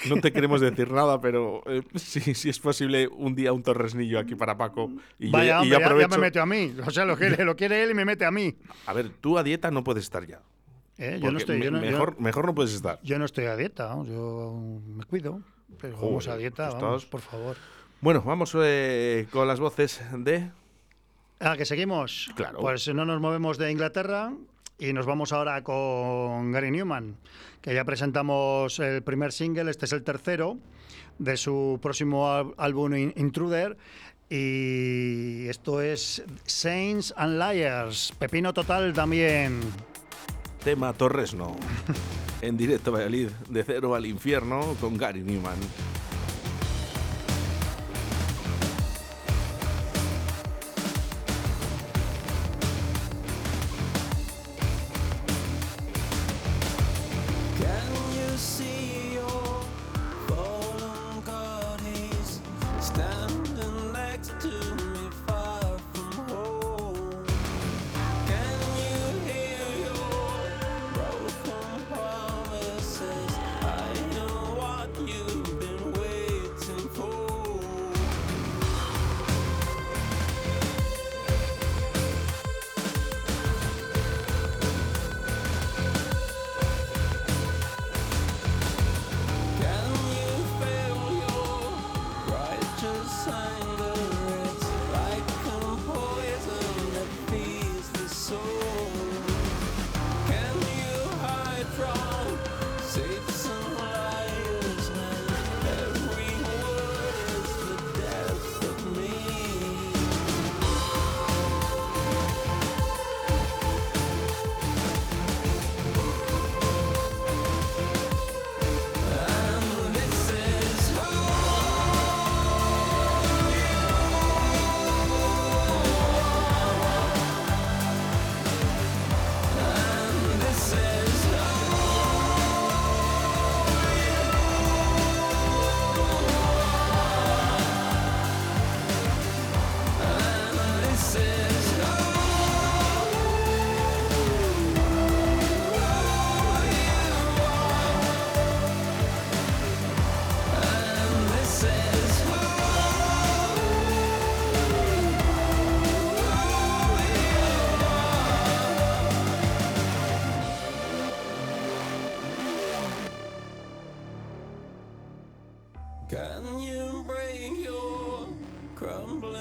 No 0.08 0.20
te 0.20 0.32
queremos 0.32 0.60
decir 0.60 0.90
nada, 0.92 1.20
pero 1.20 1.62
eh, 1.66 1.82
sí, 1.96 2.34
sí 2.34 2.48
es 2.48 2.58
posible 2.60 3.08
un 3.08 3.34
día 3.34 3.52
un 3.52 3.62
torresnillo 3.62 4.18
aquí 4.20 4.34
para 4.34 4.56
Paco. 4.56 4.90
Y 5.18 5.26
yo- 5.26 5.32
Vaya, 5.32 5.64
y 5.64 5.68
yo, 5.68 5.76
hombre, 5.78 6.00
ya- 6.00 6.08
me 6.08 6.18
mete 6.18 6.38
a 6.40 6.46
mí. 6.46 6.74
O 6.86 6.90
sea, 6.90 7.04
lo 7.04 7.16
quiere, 7.16 7.44
lo 7.44 7.56
quiere 7.56 7.82
él 7.82 7.90
y 7.90 7.94
me 7.94 8.04
mete 8.04 8.24
a 8.24 8.30
mí. 8.30 8.54
A 8.86 8.92
ver, 8.92 9.08
tú 9.20 9.36
a 9.36 9.42
dieta 9.42 9.70
no 9.70 9.82
puedes 9.82 10.04
estar 10.04 10.24
ya. 10.26 10.40
Eh, 10.96 11.18
yo, 11.20 11.32
no 11.32 11.38
estoy, 11.38 11.58
me- 11.58 11.64
yo, 11.64 11.70
no, 11.72 11.84
yo- 11.84 11.90
mejor, 11.90 12.20
mejor 12.20 12.46
no 12.46 12.54
puedes 12.54 12.72
estar. 12.72 13.00
yo 13.02 13.18
no 13.18 13.24
estoy 13.24 13.46
a 13.46 13.56
dieta, 13.56 13.96
yo 14.04 14.80
me 14.86 15.04
cuido. 15.04 15.40
Pero 15.80 15.96
vamos 16.00 16.28
a 16.28 16.36
dieta, 16.36 16.68
pues 16.70 16.80
vamos, 16.82 17.02
estás- 17.02 17.10
por 17.10 17.20
favor. 17.20 17.56
Bueno, 18.00 18.22
vamos 18.22 18.54
eh, 18.56 19.26
con 19.32 19.48
las 19.48 19.58
voces 19.58 20.00
de. 20.18 20.50
Ah, 21.40 21.56
que 21.56 21.64
seguimos. 21.64 22.30
Claro. 22.36 22.60
Pues 22.60 22.86
no 22.94 23.04
nos 23.04 23.20
movemos 23.20 23.58
de 23.58 23.72
Inglaterra 23.72 24.32
y 24.78 24.92
nos 24.92 25.06
vamos 25.06 25.32
ahora 25.32 25.62
con 25.62 26.52
Gary 26.52 26.70
Newman, 26.70 27.16
que 27.60 27.74
ya 27.74 27.84
presentamos 27.84 28.78
el 28.80 29.02
primer 29.02 29.32
single, 29.32 29.70
este 29.70 29.86
es 29.86 29.92
el 29.92 30.02
tercero 30.02 30.58
de 31.18 31.36
su 31.36 31.78
próximo 31.80 32.52
álbum 32.56 32.94
In- 32.96 33.12
Intruder. 33.16 33.76
Y 34.28 35.46
esto 35.48 35.80
es 35.80 36.24
Saints 36.44 37.14
and 37.16 37.38
Liars, 37.38 38.12
Pepino 38.18 38.52
Total 38.52 38.92
también. 38.92 39.60
Tema 40.64 40.92
Torresno. 40.94 41.56
en 42.40 42.56
directo 42.56 42.90
a 42.90 42.94
Valladolid, 42.94 43.28
de 43.48 43.62
cero 43.64 43.94
al 43.94 44.06
infierno, 44.06 44.76
con 44.80 44.96
Gary 44.96 45.22
Newman. 45.22 45.58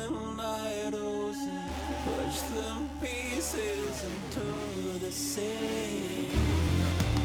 Crumbling 0.07 0.39
idols 0.39 1.37
and 1.37 1.69
push 2.05 2.39
them 2.41 2.89
pieces 3.01 4.03
into 4.03 4.99
the 4.99 5.11
sea? 5.11 6.29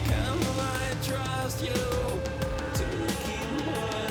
Can 0.04 0.38
I 0.60 0.94
trust 1.02 1.62
you 1.62 1.72
to 2.74 2.86
keep 3.24 3.66
my 3.66 4.10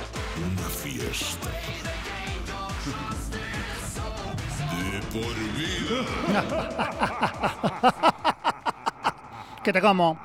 Una 0.37 0.69
fiesta. 0.69 1.49
De 4.91 4.99
por 5.11 5.35
vida. 5.57 5.99
Que 9.63 9.71
te 9.71 9.79
como. 9.79 10.19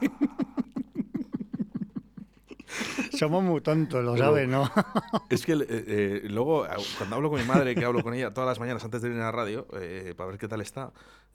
Somos 3.18 3.42
muy 3.42 3.60
tontos, 3.60 4.04
lo 4.04 4.16
sabes, 4.16 4.48
¿no? 4.48 4.70
Es 5.30 5.44
que 5.44 5.54
eh, 5.54 5.66
eh, 5.68 6.20
luego, 6.24 6.64
cuando 6.98 7.16
hablo 7.16 7.30
con 7.30 7.40
mi 7.40 7.46
madre, 7.46 7.74
que 7.74 7.84
hablo 7.84 8.00
con 8.02 8.14
ella 8.14 8.32
todas 8.32 8.46
las 8.48 8.60
mañanas 8.60 8.84
antes 8.84 9.02
de 9.02 9.08
ir 9.08 9.14
a 9.16 9.18
la 9.18 9.32
radio, 9.32 9.66
eh, 9.80 10.14
para 10.16 10.30
ver 10.30 10.38
qué 10.38 10.46
tal 10.46 10.60
está, 10.60 10.92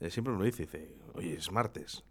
siempre 0.08 0.32
me 0.32 0.38
lo 0.38 0.44
dice, 0.44 0.62
dice, 0.62 0.96
oye, 1.14 1.34
es 1.34 1.52
martes, 1.52 2.02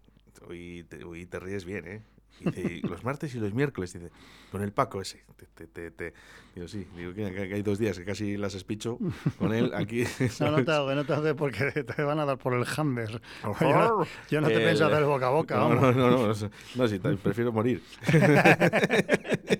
hoy 0.46 0.84
te, 0.88 1.02
hoy 1.04 1.26
te 1.26 1.40
ríes 1.40 1.64
bien, 1.64 1.88
¿eh? 1.88 2.02
Dice, 2.38 2.80
los 2.88 3.04
martes 3.04 3.34
y 3.34 3.38
los 3.38 3.52
miércoles, 3.52 3.92
dice, 3.92 4.10
con 4.50 4.62
el 4.62 4.72
Paco 4.72 5.02
ese. 5.02 5.22
Te, 5.36 5.46
te, 5.46 5.66
te, 5.66 5.90
te. 5.90 6.14
Digo, 6.54 6.68
sí, 6.68 6.86
digo 6.96 7.12
que, 7.12 7.24
hay 7.26 7.62
dos 7.62 7.78
días 7.78 7.98
que 7.98 8.04
casi 8.04 8.36
las 8.38 8.54
espicho 8.54 8.98
con 9.38 9.52
él 9.52 9.72
aquí. 9.74 10.04
No, 10.40 10.50
no 10.50 10.64
te 10.64 10.72
hago, 10.72 10.94
no 10.94 11.04
te 11.04 11.12
hago 11.12 11.36
porque 11.36 11.70
te 11.84 12.02
van 12.02 12.18
a 12.18 12.24
dar 12.24 12.38
por 12.38 12.54
el 12.54 12.64
hammer. 12.76 13.20
Yo 13.60 13.72
no, 13.72 14.06
yo 14.30 14.40
no 14.40 14.48
te 14.48 14.54
El- 14.54 14.62
pienso 14.62 14.86
hacer 14.86 15.04
boca 15.04 15.26
a 15.26 15.30
boca, 15.30 15.56
No, 15.56 15.68
vamos. 15.68 15.82
no, 15.82 15.92
no, 15.92 16.10
no, 16.10 16.26
no, 16.34 16.50
no, 16.76 16.88
sí, 16.88 16.98
ta- 16.98 17.14
prefiero 17.16 17.52
morir. 17.52 17.82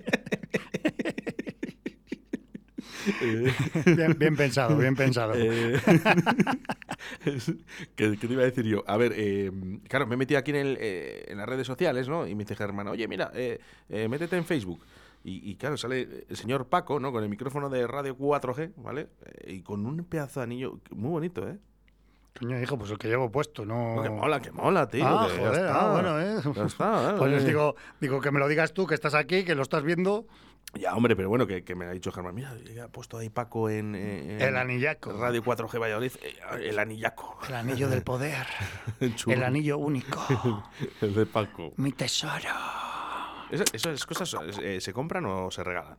Eh, 3.19 3.53
Bien, 3.95 4.15
bien 4.17 4.35
pensado, 4.35 4.77
bien 4.77 4.95
pensado. 4.95 5.33
eh, 5.35 5.79
es- 7.25 7.53
¿Qué, 7.95 8.17
qué 8.17 8.27
te 8.27 8.33
iba 8.33 8.41
a 8.43 8.45
decir 8.45 8.65
yo? 8.65 8.83
A 8.87 8.97
ver, 8.97 9.13
eh, 9.15 9.51
claro, 9.87 10.07
me 10.07 10.15
he 10.15 10.17
metido 10.17 10.39
aquí 10.39 10.51
en, 10.51 10.57
el, 10.57 10.77
eh, 10.79 11.25
en 11.27 11.37
las 11.37 11.47
redes 11.47 11.67
sociales, 11.67 12.07
¿no? 12.07 12.27
Y 12.27 12.35
me 12.35 12.43
dice 12.43 12.55
Germán, 12.55 12.87
oye, 12.87 13.07
mira, 13.07 13.31
eh, 13.33 13.59
eh, 13.89 14.07
métete 14.07 14.37
en 14.37 14.45
Facebook. 14.45 14.83
Y, 15.23 15.51
y 15.51 15.55
claro, 15.55 15.77
sale 15.77 16.25
el 16.29 16.35
señor 16.37 16.67
Paco, 16.67 16.99
¿no? 16.99 17.11
Con 17.11 17.23
el 17.23 17.29
micrófono 17.29 17.69
de 17.69 17.85
radio 17.85 18.17
4G, 18.17 18.73
¿vale? 18.77 19.07
Eh, 19.43 19.53
y 19.53 19.61
con 19.61 19.85
un 19.85 20.03
pedazo 20.05 20.39
de 20.39 20.45
anillo 20.45 20.79
muy 20.91 21.09
bonito, 21.11 21.47
¿eh? 21.47 21.57
Coño, 22.39 22.59
hijo, 22.61 22.77
pues 22.77 22.89
el 22.89 22.97
que 22.97 23.09
llevo 23.09 23.29
puesto, 23.29 23.65
no. 23.65 23.97
No, 23.97 24.01
que 24.03 24.09
mola, 24.09 24.39
que 24.41 24.51
mola, 24.51 24.87
tío. 24.87 25.05
Ah, 25.05 25.27
que 25.29 25.33
ya 25.35 25.39
joder, 25.41 25.59
está. 25.65 25.81
ah, 25.89 25.91
bueno, 25.91 26.19
¿eh? 26.21 26.41
Ya 26.55 26.63
está, 26.65 27.11
¿eh? 27.11 27.15
Pues 27.19 27.31
les 27.31 27.43
Eh, 27.43 27.47
digo, 27.47 27.75
digo 27.99 28.21
que 28.21 28.31
me 28.31 28.39
lo 28.39 28.47
digas 28.47 28.73
tú, 28.73 28.87
que 28.87 28.95
estás 28.95 29.13
aquí, 29.15 29.43
que 29.43 29.53
lo 29.53 29.61
estás 29.63 29.83
viendo. 29.83 30.25
Ya, 30.73 30.95
hombre, 30.95 31.17
pero 31.17 31.27
bueno, 31.27 31.45
que, 31.45 31.63
que 31.65 31.75
me 31.75 31.83
ha 31.85 31.91
dicho 31.91 32.11
Germán, 32.13 32.33
mira, 32.33 32.55
ha 32.83 32.87
puesto 32.87 33.17
ahí 33.17 33.29
Paco 33.29 33.69
en, 33.69 33.93
en 33.93 34.39
El 34.41 34.55
anillaco. 34.55 35.11
Radio 35.11 35.43
4G 35.43 35.79
Valladolid, 35.81 36.11
eh, 36.23 36.69
el 36.69 36.79
anillaco. 36.79 37.37
El 37.47 37.55
anillo 37.55 37.89
del 37.89 38.03
poder. 38.03 38.47
El 39.27 39.43
anillo 39.43 39.77
único. 39.77 40.23
El 41.01 41.13
de 41.13 41.25
Paco. 41.25 41.73
Mi 41.75 41.91
tesoro. 41.91 42.49
Esa- 43.49 43.65
¿Esas 43.73 44.05
cosas 44.05 44.33
eh, 44.61 44.79
se 44.79 44.93
compran 44.93 45.25
o 45.25 45.51
se 45.51 45.61
regalan? 45.63 45.97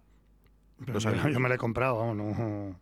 Yo, 0.87 1.39
me 1.39 1.49
lo 1.51 1.55
he 1.55 1.59
comprado, 1.59 1.99
vamos, 1.99 2.17
no. 2.17 2.81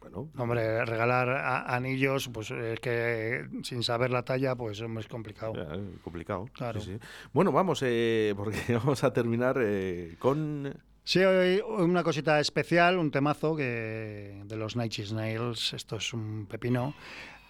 Bueno, 0.00 0.28
Hombre, 0.36 0.84
regalar 0.84 1.30
anillos, 1.66 2.28
pues 2.32 2.50
es 2.50 2.78
que 2.80 3.48
sin 3.62 3.82
saber 3.82 4.10
la 4.10 4.22
talla, 4.22 4.54
pues 4.54 4.78
es 4.80 5.08
complicado. 5.08 5.54
ya, 5.54 5.78
complicado. 6.02 6.44
Claro. 6.52 6.78
sí, 6.80 6.98
sí. 7.00 7.06
Bueno, 7.32 7.50
vamos, 7.50 7.80
eh, 7.82 8.34
porque 8.36 8.58
vamos 8.74 9.02
a 9.02 9.12
terminar 9.14 9.56
eh, 9.62 10.16
con... 10.18 10.76
Sí, 11.04 11.22
hoy 11.22 11.60
una 11.68 12.02
cosita 12.02 12.40
especial, 12.40 12.96
un 12.98 13.10
temazo 13.10 13.54
que 13.54 14.40
de 14.44 14.56
los 14.56 14.74
Night 14.74 14.94
Snails. 14.94 15.74
Esto 15.74 15.96
es 15.96 16.12
un 16.14 16.46
pepino. 16.46 16.94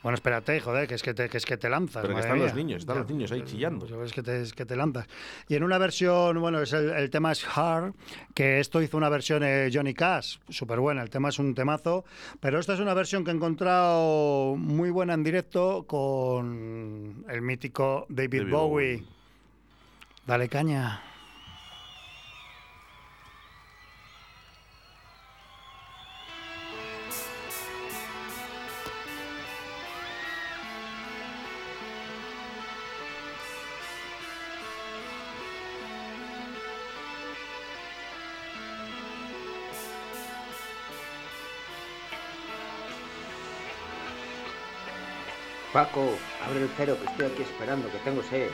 Bueno, 0.02 0.16
espérate, 0.16 0.60
joder, 0.60 0.86
que 0.86 0.96
es 0.96 1.02
que 1.02 1.14
te, 1.14 1.30
que 1.30 1.38
es 1.38 1.46
que 1.46 1.56
te 1.56 1.70
lanzas. 1.70 2.02
Pero 2.02 2.14
que 2.14 2.20
están 2.20 2.38
los 2.38 2.52
niños, 2.54 2.80
están 2.80 2.96
Ya, 2.96 3.02
los 3.02 3.10
niños 3.10 3.32
ahí 3.32 3.38
pues, 3.40 3.52
chillando. 3.52 3.86
pues, 3.86 4.08
es 4.08 4.12
que 4.12 4.22
te, 4.22 4.42
es 4.42 4.52
que 4.52 4.66
te 4.66 4.76
lanzas. 4.76 5.06
Y 5.48 5.54
en 5.54 5.62
una 5.62 5.78
versión, 5.78 6.38
bueno, 6.40 6.60
es 6.60 6.74
el, 6.74 6.90
el 6.90 7.08
tema 7.08 7.32
es 7.32 7.46
Hard, 7.56 7.94
que 8.34 8.60
esto 8.60 8.82
hizo 8.82 8.98
una 8.98 9.08
versión 9.08 9.42
eh, 9.44 9.70
Johnny 9.72 9.94
Cash, 9.94 10.38
súper 10.50 10.80
buena. 10.80 11.00
El 11.00 11.08
tema 11.08 11.30
es 11.30 11.38
un 11.38 11.54
temazo, 11.54 12.04
pero 12.40 12.58
esta 12.58 12.74
es 12.74 12.80
una 12.80 12.92
versión 12.92 13.24
que 13.24 13.30
he 13.30 13.34
encontrado 13.34 14.56
muy 14.56 14.90
buena 14.90 15.14
en 15.14 15.22
directo 15.24 15.84
con 15.86 17.24
el 17.28 17.40
mítico 17.40 18.04
David, 18.10 18.40
David 18.40 18.52
Bowie. 18.52 18.96
Bowie. 18.96 19.04
Dale 20.26 20.48
caña. 20.50 21.02
Paco, 45.84 46.16
abre 46.42 46.62
el 46.62 46.70
cero 46.78 46.96
que 46.98 47.04
estoy 47.04 47.26
aquí 47.26 47.42
esperando, 47.42 47.90
que 47.92 47.98
tengo 47.98 48.22
sed. 48.22 48.48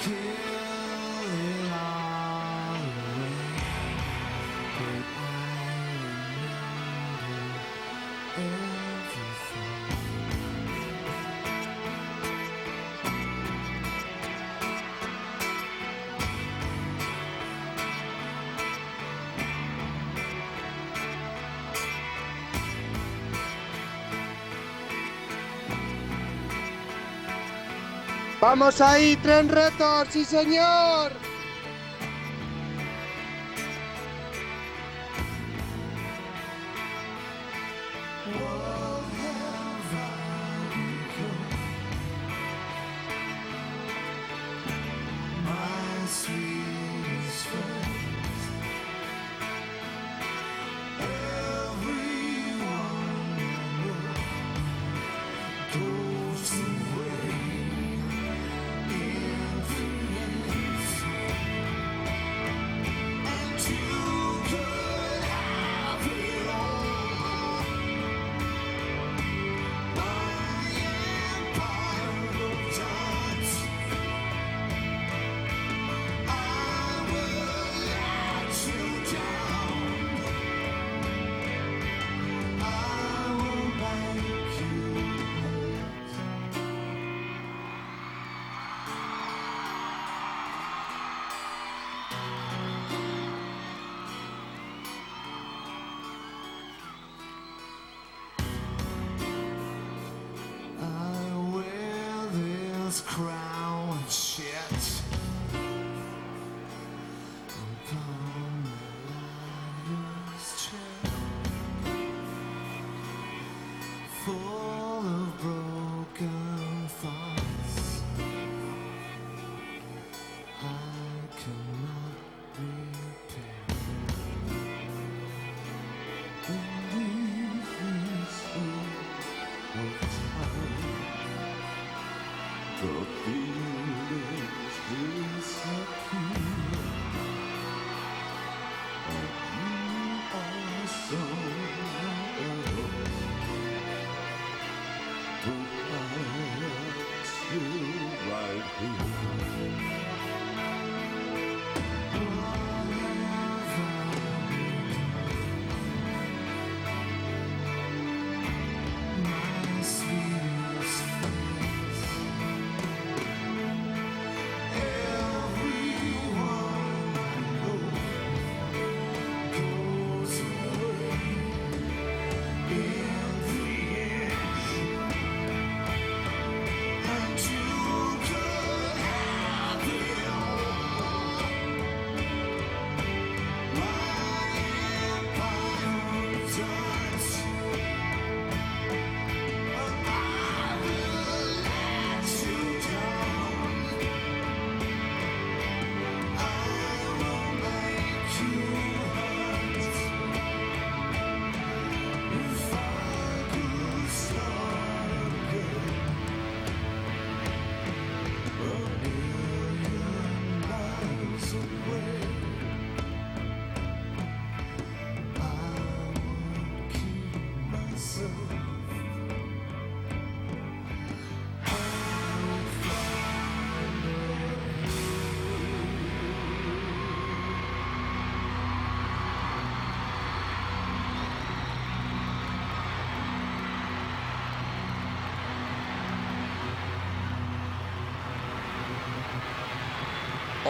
kill 0.00 0.47
¡Vamos 28.40 28.80
ahí, 28.80 29.16
tren 29.16 29.48
retos! 29.48 30.08
¡Sí, 30.10 30.24
señor! 30.24 31.10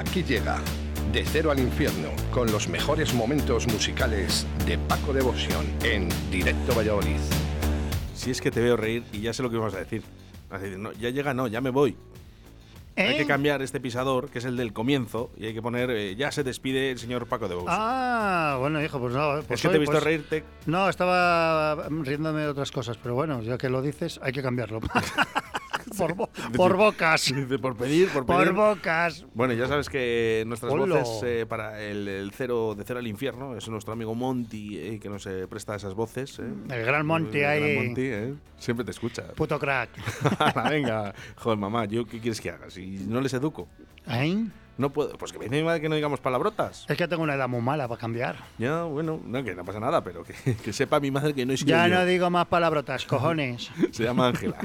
Aquí 0.00 0.22
llega 0.22 0.56
De 1.12 1.26
Cero 1.26 1.50
al 1.50 1.58
Infierno 1.58 2.08
con 2.32 2.50
los 2.50 2.68
mejores 2.68 3.12
momentos 3.12 3.66
musicales 3.66 4.46
de 4.64 4.78
Paco 4.78 5.12
Devoción 5.12 5.66
en 5.84 6.08
Directo 6.30 6.74
Valladolid. 6.74 7.20
Si 8.14 8.30
es 8.30 8.40
que 8.40 8.50
te 8.50 8.62
veo 8.62 8.78
reír 8.78 9.04
y 9.12 9.20
ya 9.20 9.34
sé 9.34 9.42
lo 9.42 9.50
que 9.50 9.58
vamos 9.58 9.74
a 9.74 9.78
decir. 9.80 10.02
Vas 10.48 10.62
a 10.62 10.64
decir, 10.64 10.78
no, 10.78 10.92
ya 10.92 11.10
llega, 11.10 11.34
no, 11.34 11.48
ya 11.48 11.60
me 11.60 11.68
voy. 11.68 11.98
Hay 12.96 13.12
¿Eh? 13.12 13.16
que 13.18 13.26
cambiar 13.26 13.60
este 13.60 13.78
pisador, 13.78 14.30
que 14.30 14.38
es 14.38 14.46
el 14.46 14.56
del 14.56 14.72
comienzo, 14.72 15.30
y 15.36 15.44
hay 15.44 15.52
que 15.52 15.60
poner, 15.60 15.90
eh, 15.90 16.16
ya 16.16 16.32
se 16.32 16.44
despide 16.44 16.92
el 16.92 16.98
señor 16.98 17.26
Paco 17.26 17.44
de 17.44 17.50
Devoción. 17.50 17.76
Ah, 17.78 18.56
bueno, 18.58 18.82
hijo, 18.82 18.98
pues 18.98 19.12
no. 19.12 19.42
pues 19.46 19.60
es 19.60 19.62
que 19.62 19.68
te 19.68 19.76
he 19.76 19.80
visto 19.80 19.92
pues- 19.92 20.04
reírte. 20.04 20.44
No, 20.64 20.88
estaba 20.88 21.88
riéndome 21.90 22.40
de 22.40 22.48
otras 22.48 22.70
cosas, 22.72 22.96
pero 22.96 23.14
bueno, 23.14 23.42
ya 23.42 23.58
que 23.58 23.68
lo 23.68 23.82
dices, 23.82 24.18
hay 24.22 24.32
que 24.32 24.40
cambiarlo. 24.40 24.80
por, 26.00 26.14
bo- 26.14 26.28
por 26.56 26.76
bocas. 26.76 27.32
Por 27.60 27.76
pedir, 27.76 28.08
por 28.08 28.26
Por 28.26 28.38
pedir. 28.40 28.52
bocas. 28.52 29.24
Bueno, 29.34 29.54
ya 29.54 29.68
sabes 29.68 29.88
que 29.88 30.44
nuestras 30.46 30.72
voces 30.72 31.20
eh, 31.24 31.46
para 31.48 31.80
el, 31.82 32.08
el 32.08 32.32
cero 32.32 32.74
de 32.76 32.84
cero 32.84 32.98
al 32.98 33.06
infierno 33.06 33.56
es 33.56 33.68
nuestro 33.68 33.92
amigo 33.92 34.14
Monty 34.14 34.78
eh, 34.78 34.98
que 35.00 35.08
nos 35.08 35.26
eh, 35.26 35.46
presta 35.48 35.74
esas 35.76 35.94
voces. 35.94 36.38
eh. 36.38 36.44
El 36.70 36.84
gran 36.84 37.06
Monty 37.06 37.38
El 37.38 37.42
gran 37.42 37.62
ahí. 37.62 37.76
Monty, 37.86 38.02
eh. 38.04 38.34
Siempre 38.58 38.84
te 38.84 38.90
escucha. 38.90 39.24
Puto 39.36 39.58
crack. 39.58 39.90
Venga, 40.70 41.14
joder, 41.36 41.58
mamá, 41.58 41.84
¿yo 41.84 42.04
qué 42.06 42.18
quieres 42.20 42.40
que 42.40 42.50
haga? 42.50 42.70
Si 42.70 42.86
no 43.06 43.20
les 43.20 43.32
educo. 43.34 43.68
¿Eh? 44.08 44.44
No 44.78 44.90
puedo. 44.90 45.12
Pues 45.18 45.32
que 45.32 45.38
me 45.38 45.44
dice 45.44 45.56
mi 45.56 45.62
madre 45.62 45.80
que 45.80 45.88
no 45.88 45.94
digamos 45.94 46.20
palabrotas. 46.20 46.86
Es 46.88 46.96
que 46.96 47.06
tengo 47.06 47.22
una 47.22 47.34
edad 47.34 47.48
muy 47.48 47.60
mala 47.60 47.86
para 47.86 48.00
cambiar. 48.00 48.36
Ya, 48.58 48.84
bueno, 48.84 49.20
no, 49.24 49.44
que 49.44 49.54
no 49.54 49.64
pasa 49.64 49.78
nada, 49.80 50.02
pero 50.02 50.24
que, 50.24 50.32
que 50.64 50.72
sepa 50.72 51.00
mi 51.00 51.10
madre 51.10 51.34
que 51.34 51.44
no 51.44 51.52
es 51.52 51.64
Ya 51.64 51.86
no 51.88 52.04
digo 52.06 52.30
más 52.30 52.46
palabrotas, 52.46 53.04
cojones. 53.04 53.70
Se 53.92 54.04
llama 54.04 54.28
Ángela. 54.28 54.56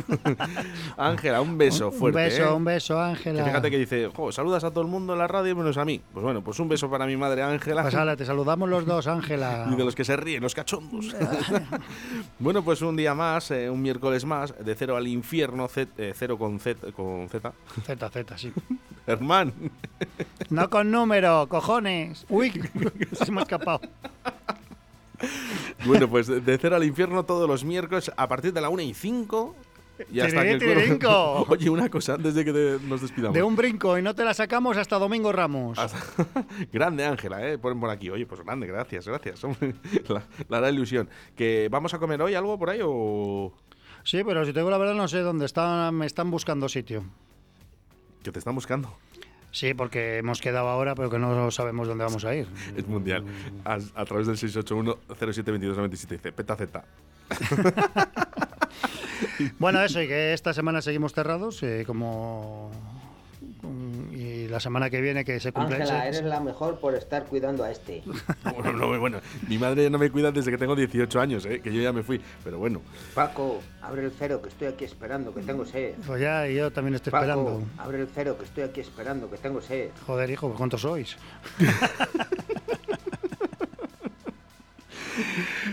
Ángela, 0.98 1.42
un 1.42 1.58
beso 1.58 1.92
fuerte. 1.92 2.20
un 2.20 2.26
beso, 2.30 2.44
¿eh? 2.44 2.54
un 2.54 2.64
beso, 2.66 3.02
Ángela. 3.02 3.44
Fíjate 3.46 3.70
que 3.72 3.78
dice, 3.78 4.10
jo, 4.16 4.32
saludas 4.32 4.64
a 4.64 4.70
todo 4.72 4.82
el 4.82 4.88
mundo 4.88 5.14
en 5.14 5.20
la 5.20 5.28
radio 5.28 5.56
menos 5.56 5.78
a 5.78 5.86
mí. 5.86 6.02
Pues 6.14 6.24
bueno, 6.24 6.42
pues 6.42 6.60
un 6.60 6.70
beso 6.70 6.90
para 6.90 7.06
mi 7.06 7.18
madre 7.18 7.44
Ángela. 7.44 7.82
Pues 7.82 7.96
ala, 7.96 8.16
te 8.16 8.26
saludamos 8.26 8.70
los 8.70 8.86
dos, 8.86 9.08
Ángela. 9.08 9.68
Y 9.72 9.76
de 9.76 9.84
los 9.84 9.96
que 9.96 10.06
se 10.06 10.16
ríen, 10.16 10.42
los 10.42 10.56
cachondos. 10.56 11.14
bueno, 12.40 12.64
pues 12.64 12.82
un 12.82 12.96
día 12.96 13.14
más, 13.14 13.52
eh, 13.52 13.70
un 13.70 13.82
miércoles 13.82 14.26
más, 14.26 14.54
de 14.64 14.76
cero 14.76 14.96
al 14.96 15.08
infierno, 15.08 15.68
Z- 15.68 15.92
eh, 15.98 16.14
cero 16.16 16.38
con 16.38 16.60
Z, 16.60 16.92
con 16.94 17.28
Z. 17.30 17.52
Z, 17.86 18.10
Z, 18.10 18.38
sí. 18.38 18.54
Herman. 19.08 19.54
No 20.50 20.70
con 20.70 20.92
número, 20.92 21.48
cojones. 21.48 22.26
Uy, 22.30 22.52
se 23.14 23.32
me 23.32 23.40
ha 23.40 23.44
escapado. 23.44 23.82
Bueno, 25.86 26.10
pues 26.10 26.28
de- 26.28 26.58
cero 26.58 26.76
al 26.76 26.84
infierno 26.84 27.24
todos 27.24 27.48
los 27.48 27.64
miércoles 27.64 28.12
a 28.16 28.28
partir 28.28 28.54
de 28.54 28.62
la 28.62 28.70
1 28.70 28.82
y 28.84 28.94
5. 28.94 29.56
Y 30.12 30.20
hasta 30.20 30.42
que 30.44 30.52
el 30.52 30.60
tiririnco. 30.60 31.46
Oye, 31.50 31.70
una 31.70 31.88
cosa 31.90 32.16
antes 32.16 32.36
de 32.36 32.44
que 32.44 32.52
te- 32.52 32.80
nos 32.86 33.02
despidamos. 33.02 33.34
De 33.34 33.42
un 33.44 33.56
brinco 33.56 33.98
y 33.98 34.02
no 34.02 34.14
te 34.14 34.26
la 34.26 34.34
sacamos 34.34 34.76
hasta 34.76 35.00
Domingo 35.00 35.32
Ramos. 35.32 35.80
Grande 36.74 37.06
Ángela, 37.06 37.48
¿eh? 37.48 37.58
Ponen 37.58 37.80
por 37.80 37.90
aquí. 37.90 38.10
Oye, 38.10 38.26
pues 38.26 38.42
grande, 38.42 38.68
gracias, 38.68 39.08
gracias. 39.08 39.42
La, 40.10 40.24
la 40.50 40.58
hará 40.58 40.70
ilusión. 40.70 41.08
¿Que 41.36 41.70
vamos 41.72 41.94
a 41.94 42.00
comer 42.00 42.22
hoy 42.22 42.36
algo 42.36 42.60
por 42.60 42.70
ahí 42.72 42.80
o...? 42.84 43.54
Sí, 44.04 44.22
pero 44.26 44.46
si 44.46 44.52
te 44.54 44.60
digo 44.60 44.70
la 44.70 44.78
verdad 44.78 44.94
no 44.96 45.08
sé 45.08 45.20
dónde 45.22 45.46
están, 45.46 45.96
me 45.96 46.06
están 46.06 46.30
buscando 46.30 46.68
sitio. 46.70 47.06
Que 48.26 48.32
te 48.32 48.40
están 48.40 48.56
buscando. 48.56 48.98
Sí, 49.52 49.76
porque 49.76 50.18
hemos 50.18 50.42
quedado 50.42 50.68
ahora, 50.68 50.96
pero 50.96 51.12
que 51.12 51.20
no 51.20 51.52
sabemos 51.52 51.88
dónde 51.88 52.04
vamos 52.04 52.26
a 52.26 52.34
ir. 52.34 52.48
Es 52.76 52.88
mundial. 52.88 53.24
A, 53.64 53.78
a 53.94 54.06
través 54.06 54.26
del 54.26 54.36
681-072297 54.36 56.08
dice, 56.08 56.32
peta 56.32 56.56
Z. 56.56 56.84
Bueno, 59.60 59.82
eso, 59.82 60.02
y 60.02 60.08
que 60.08 60.34
esta 60.34 60.54
semana 60.54 60.82
seguimos 60.82 61.14
cerrados, 61.14 61.62
eh, 61.64 61.84
como... 61.86 62.72
mm, 63.66 64.14
Y 64.16 64.48
la 64.48 64.60
semana 64.60 64.90
que 64.90 65.02
viene 65.02 65.26
que 65.26 65.40
se 65.40 65.52
cumple... 65.52 65.76
Ángela, 65.76 66.02
se- 66.04 66.08
eres 66.10 66.24
la 66.24 66.40
mejor 66.40 66.80
por 66.80 66.96
estar 66.96 67.26
cuidando 67.26 67.64
a 67.64 67.72
este. 67.72 68.04
Bueno, 68.56 68.74
no, 68.74 69.00
bueno, 69.00 69.20
mi 69.48 69.58
madre 69.58 69.90
no 69.90 69.98
me 69.98 70.10
cuida 70.10 70.32
desde 70.32 70.50
que 70.52 70.58
tengo 70.58 70.76
18 70.76 71.20
años, 71.20 71.46
¿eh? 71.46 71.60
que 71.62 71.74
yo 71.74 71.82
ya 71.82 71.92
me 71.92 72.04
fui. 72.04 72.22
Pero 72.44 72.58
bueno, 72.60 72.82
Paco, 73.14 73.62
abre 73.82 74.06
el 74.06 74.12
cero 74.18 74.42
que 74.42 74.50
estoy 74.50 74.68
aquí 74.68 74.86
esperando, 74.86 75.34
que 75.34 75.42
tengo 75.42 75.66
sed. 75.66 75.94
Pues 76.08 76.22
ya, 76.22 76.48
y 76.48 76.56
yo 76.56 76.72
también 76.72 76.96
estoy 76.96 77.12
Paco, 77.12 77.24
esperando. 77.26 77.64
abre 77.78 78.00
el 78.02 78.08
cero 78.14 78.38
que 78.38 78.46
estoy 78.46 78.64
aquí 78.64 78.80
esperando, 78.82 79.30
que 79.30 79.38
tengo 79.38 79.62
sed. 79.62 79.90
Joder, 80.06 80.30
hijo, 80.30 80.48
pues 80.48 80.58
¿cuántos 80.58 80.82
sois? 80.82 81.18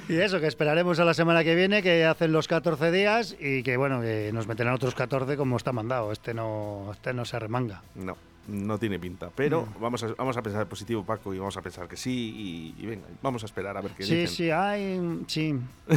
y 0.09 0.17
eso, 0.17 0.41
que 0.41 0.47
esperaremos 0.47 0.99
a 1.01 1.05
la 1.05 1.15
semana 1.15 1.45
que 1.45 1.55
viene, 1.55 1.83
que 1.83 2.05
hacen 2.05 2.33
los 2.33 2.49
14 2.49 2.91
días 2.91 3.37
y 3.41 3.63
que, 3.63 3.77
bueno, 3.77 4.01
que 4.01 4.31
nos 4.33 4.47
meterán 4.47 4.75
otros 4.75 4.95
14 4.95 5.37
como 5.37 5.57
está 5.57 5.73
mandado. 5.73 6.13
Este 6.13 6.35
no, 6.35 6.89
este 6.93 7.13
no 7.13 7.25
se 7.25 7.37
arremanga. 7.37 7.83
no, 7.95 8.17
no 8.49 8.77
tiene 8.79 8.99
pinta. 8.99 9.31
Pero 9.37 9.69
vamos, 9.81 10.03
a, 10.03 10.09
vamos 10.19 10.37
a 10.37 10.43
pensar 10.43 10.67
positivo, 10.67 11.05
Paco, 11.05 11.33
y 11.33 11.39
vamos 11.39 11.57
a 11.57 11.63
pensar 11.63 11.87
que 11.87 11.97
sí. 11.97 12.75
Y, 12.77 12.83
y 12.83 12.87
venga, 12.87 13.07
vamos 13.23 13.43
a 13.45 13.47
esperar 13.47 13.77
a 13.77 13.81
ver 13.81 13.93
qué 13.93 14.03
Sí, 14.03 14.15
dicen. 14.17 14.35
sí, 14.37 14.51
ay, 14.51 15.21
sí. 15.29 15.55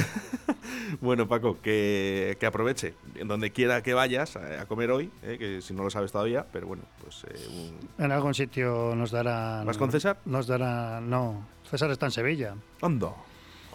Bueno, 1.02 1.28
Paco, 1.28 1.60
que, 1.62 2.38
que 2.40 2.46
aproveche 2.46 2.94
en 3.16 3.28
donde 3.28 3.52
quiera 3.52 3.82
que 3.82 3.94
vayas 3.94 4.36
a, 4.36 4.62
a 4.62 4.66
comer 4.66 4.92
hoy, 4.92 5.10
¿eh? 5.24 5.38
que 5.40 5.62
si 5.62 5.74
no 5.74 5.84
lo 5.84 5.90
sabes 5.90 6.12
todavía, 6.12 6.46
pero 6.52 6.68
bueno, 6.68 6.84
pues 7.02 7.24
eh, 7.28 7.48
un- 7.98 8.04
En 8.06 8.12
algún 8.12 8.34
sitio 8.34 8.94
nos 8.96 9.12
darán... 9.12 9.66
¿Vas 9.66 9.78
con 9.78 9.92
César? 9.92 10.18
Nos 10.26 10.48
darán... 10.48 11.10
No, 11.10 11.48
César 11.70 11.90
está 11.92 12.06
en 12.08 12.12
Sevilla, 12.12 12.56
Anda. 12.82 13.12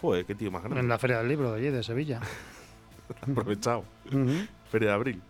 Joder, 0.01 0.25
qué 0.25 0.35
tío 0.35 0.51
más 0.51 0.63
grande. 0.63 0.79
en 0.79 0.87
la 0.87 0.97
Feria 0.97 1.19
del 1.19 1.27
Libro 1.27 1.51
de 1.51 1.59
allí, 1.59 1.69
de 1.69 1.83
Sevilla. 1.83 2.19
Aprovechado. 3.21 3.83
Feria 4.71 4.89
de 4.89 4.93
abril. 4.93 5.21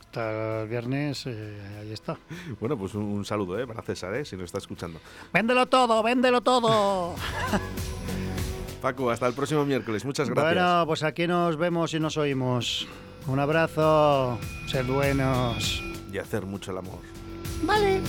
Hasta 0.00 0.62
el 0.62 0.68
viernes, 0.68 1.24
eh, 1.26 1.78
ahí 1.80 1.92
está. 1.92 2.16
Bueno, 2.60 2.78
pues 2.78 2.94
un, 2.94 3.02
un 3.04 3.24
saludo 3.24 3.58
¿eh? 3.58 3.66
para 3.66 3.82
César, 3.82 4.14
¿eh? 4.14 4.24
si 4.24 4.36
nos 4.36 4.46
está 4.46 4.58
escuchando. 4.58 5.00
¡Véndelo 5.32 5.66
todo, 5.66 6.02
véndelo 6.02 6.40
todo! 6.40 7.14
Paco, 8.82 9.10
hasta 9.10 9.26
el 9.26 9.34
próximo 9.34 9.64
miércoles. 9.66 10.04
Muchas 10.04 10.30
gracias. 10.30 10.54
Bueno, 10.54 10.84
pues 10.86 11.02
aquí 11.02 11.26
nos 11.26 11.56
vemos 11.56 11.92
y 11.94 12.00
nos 12.00 12.16
oímos. 12.16 12.86
Un 13.26 13.40
abrazo, 13.40 14.38
sed 14.66 14.86
buenos. 14.86 15.82
Y 16.12 16.18
hacer 16.18 16.46
mucho 16.46 16.70
el 16.70 16.78
amor. 16.78 17.00
Vale. 17.64 18.00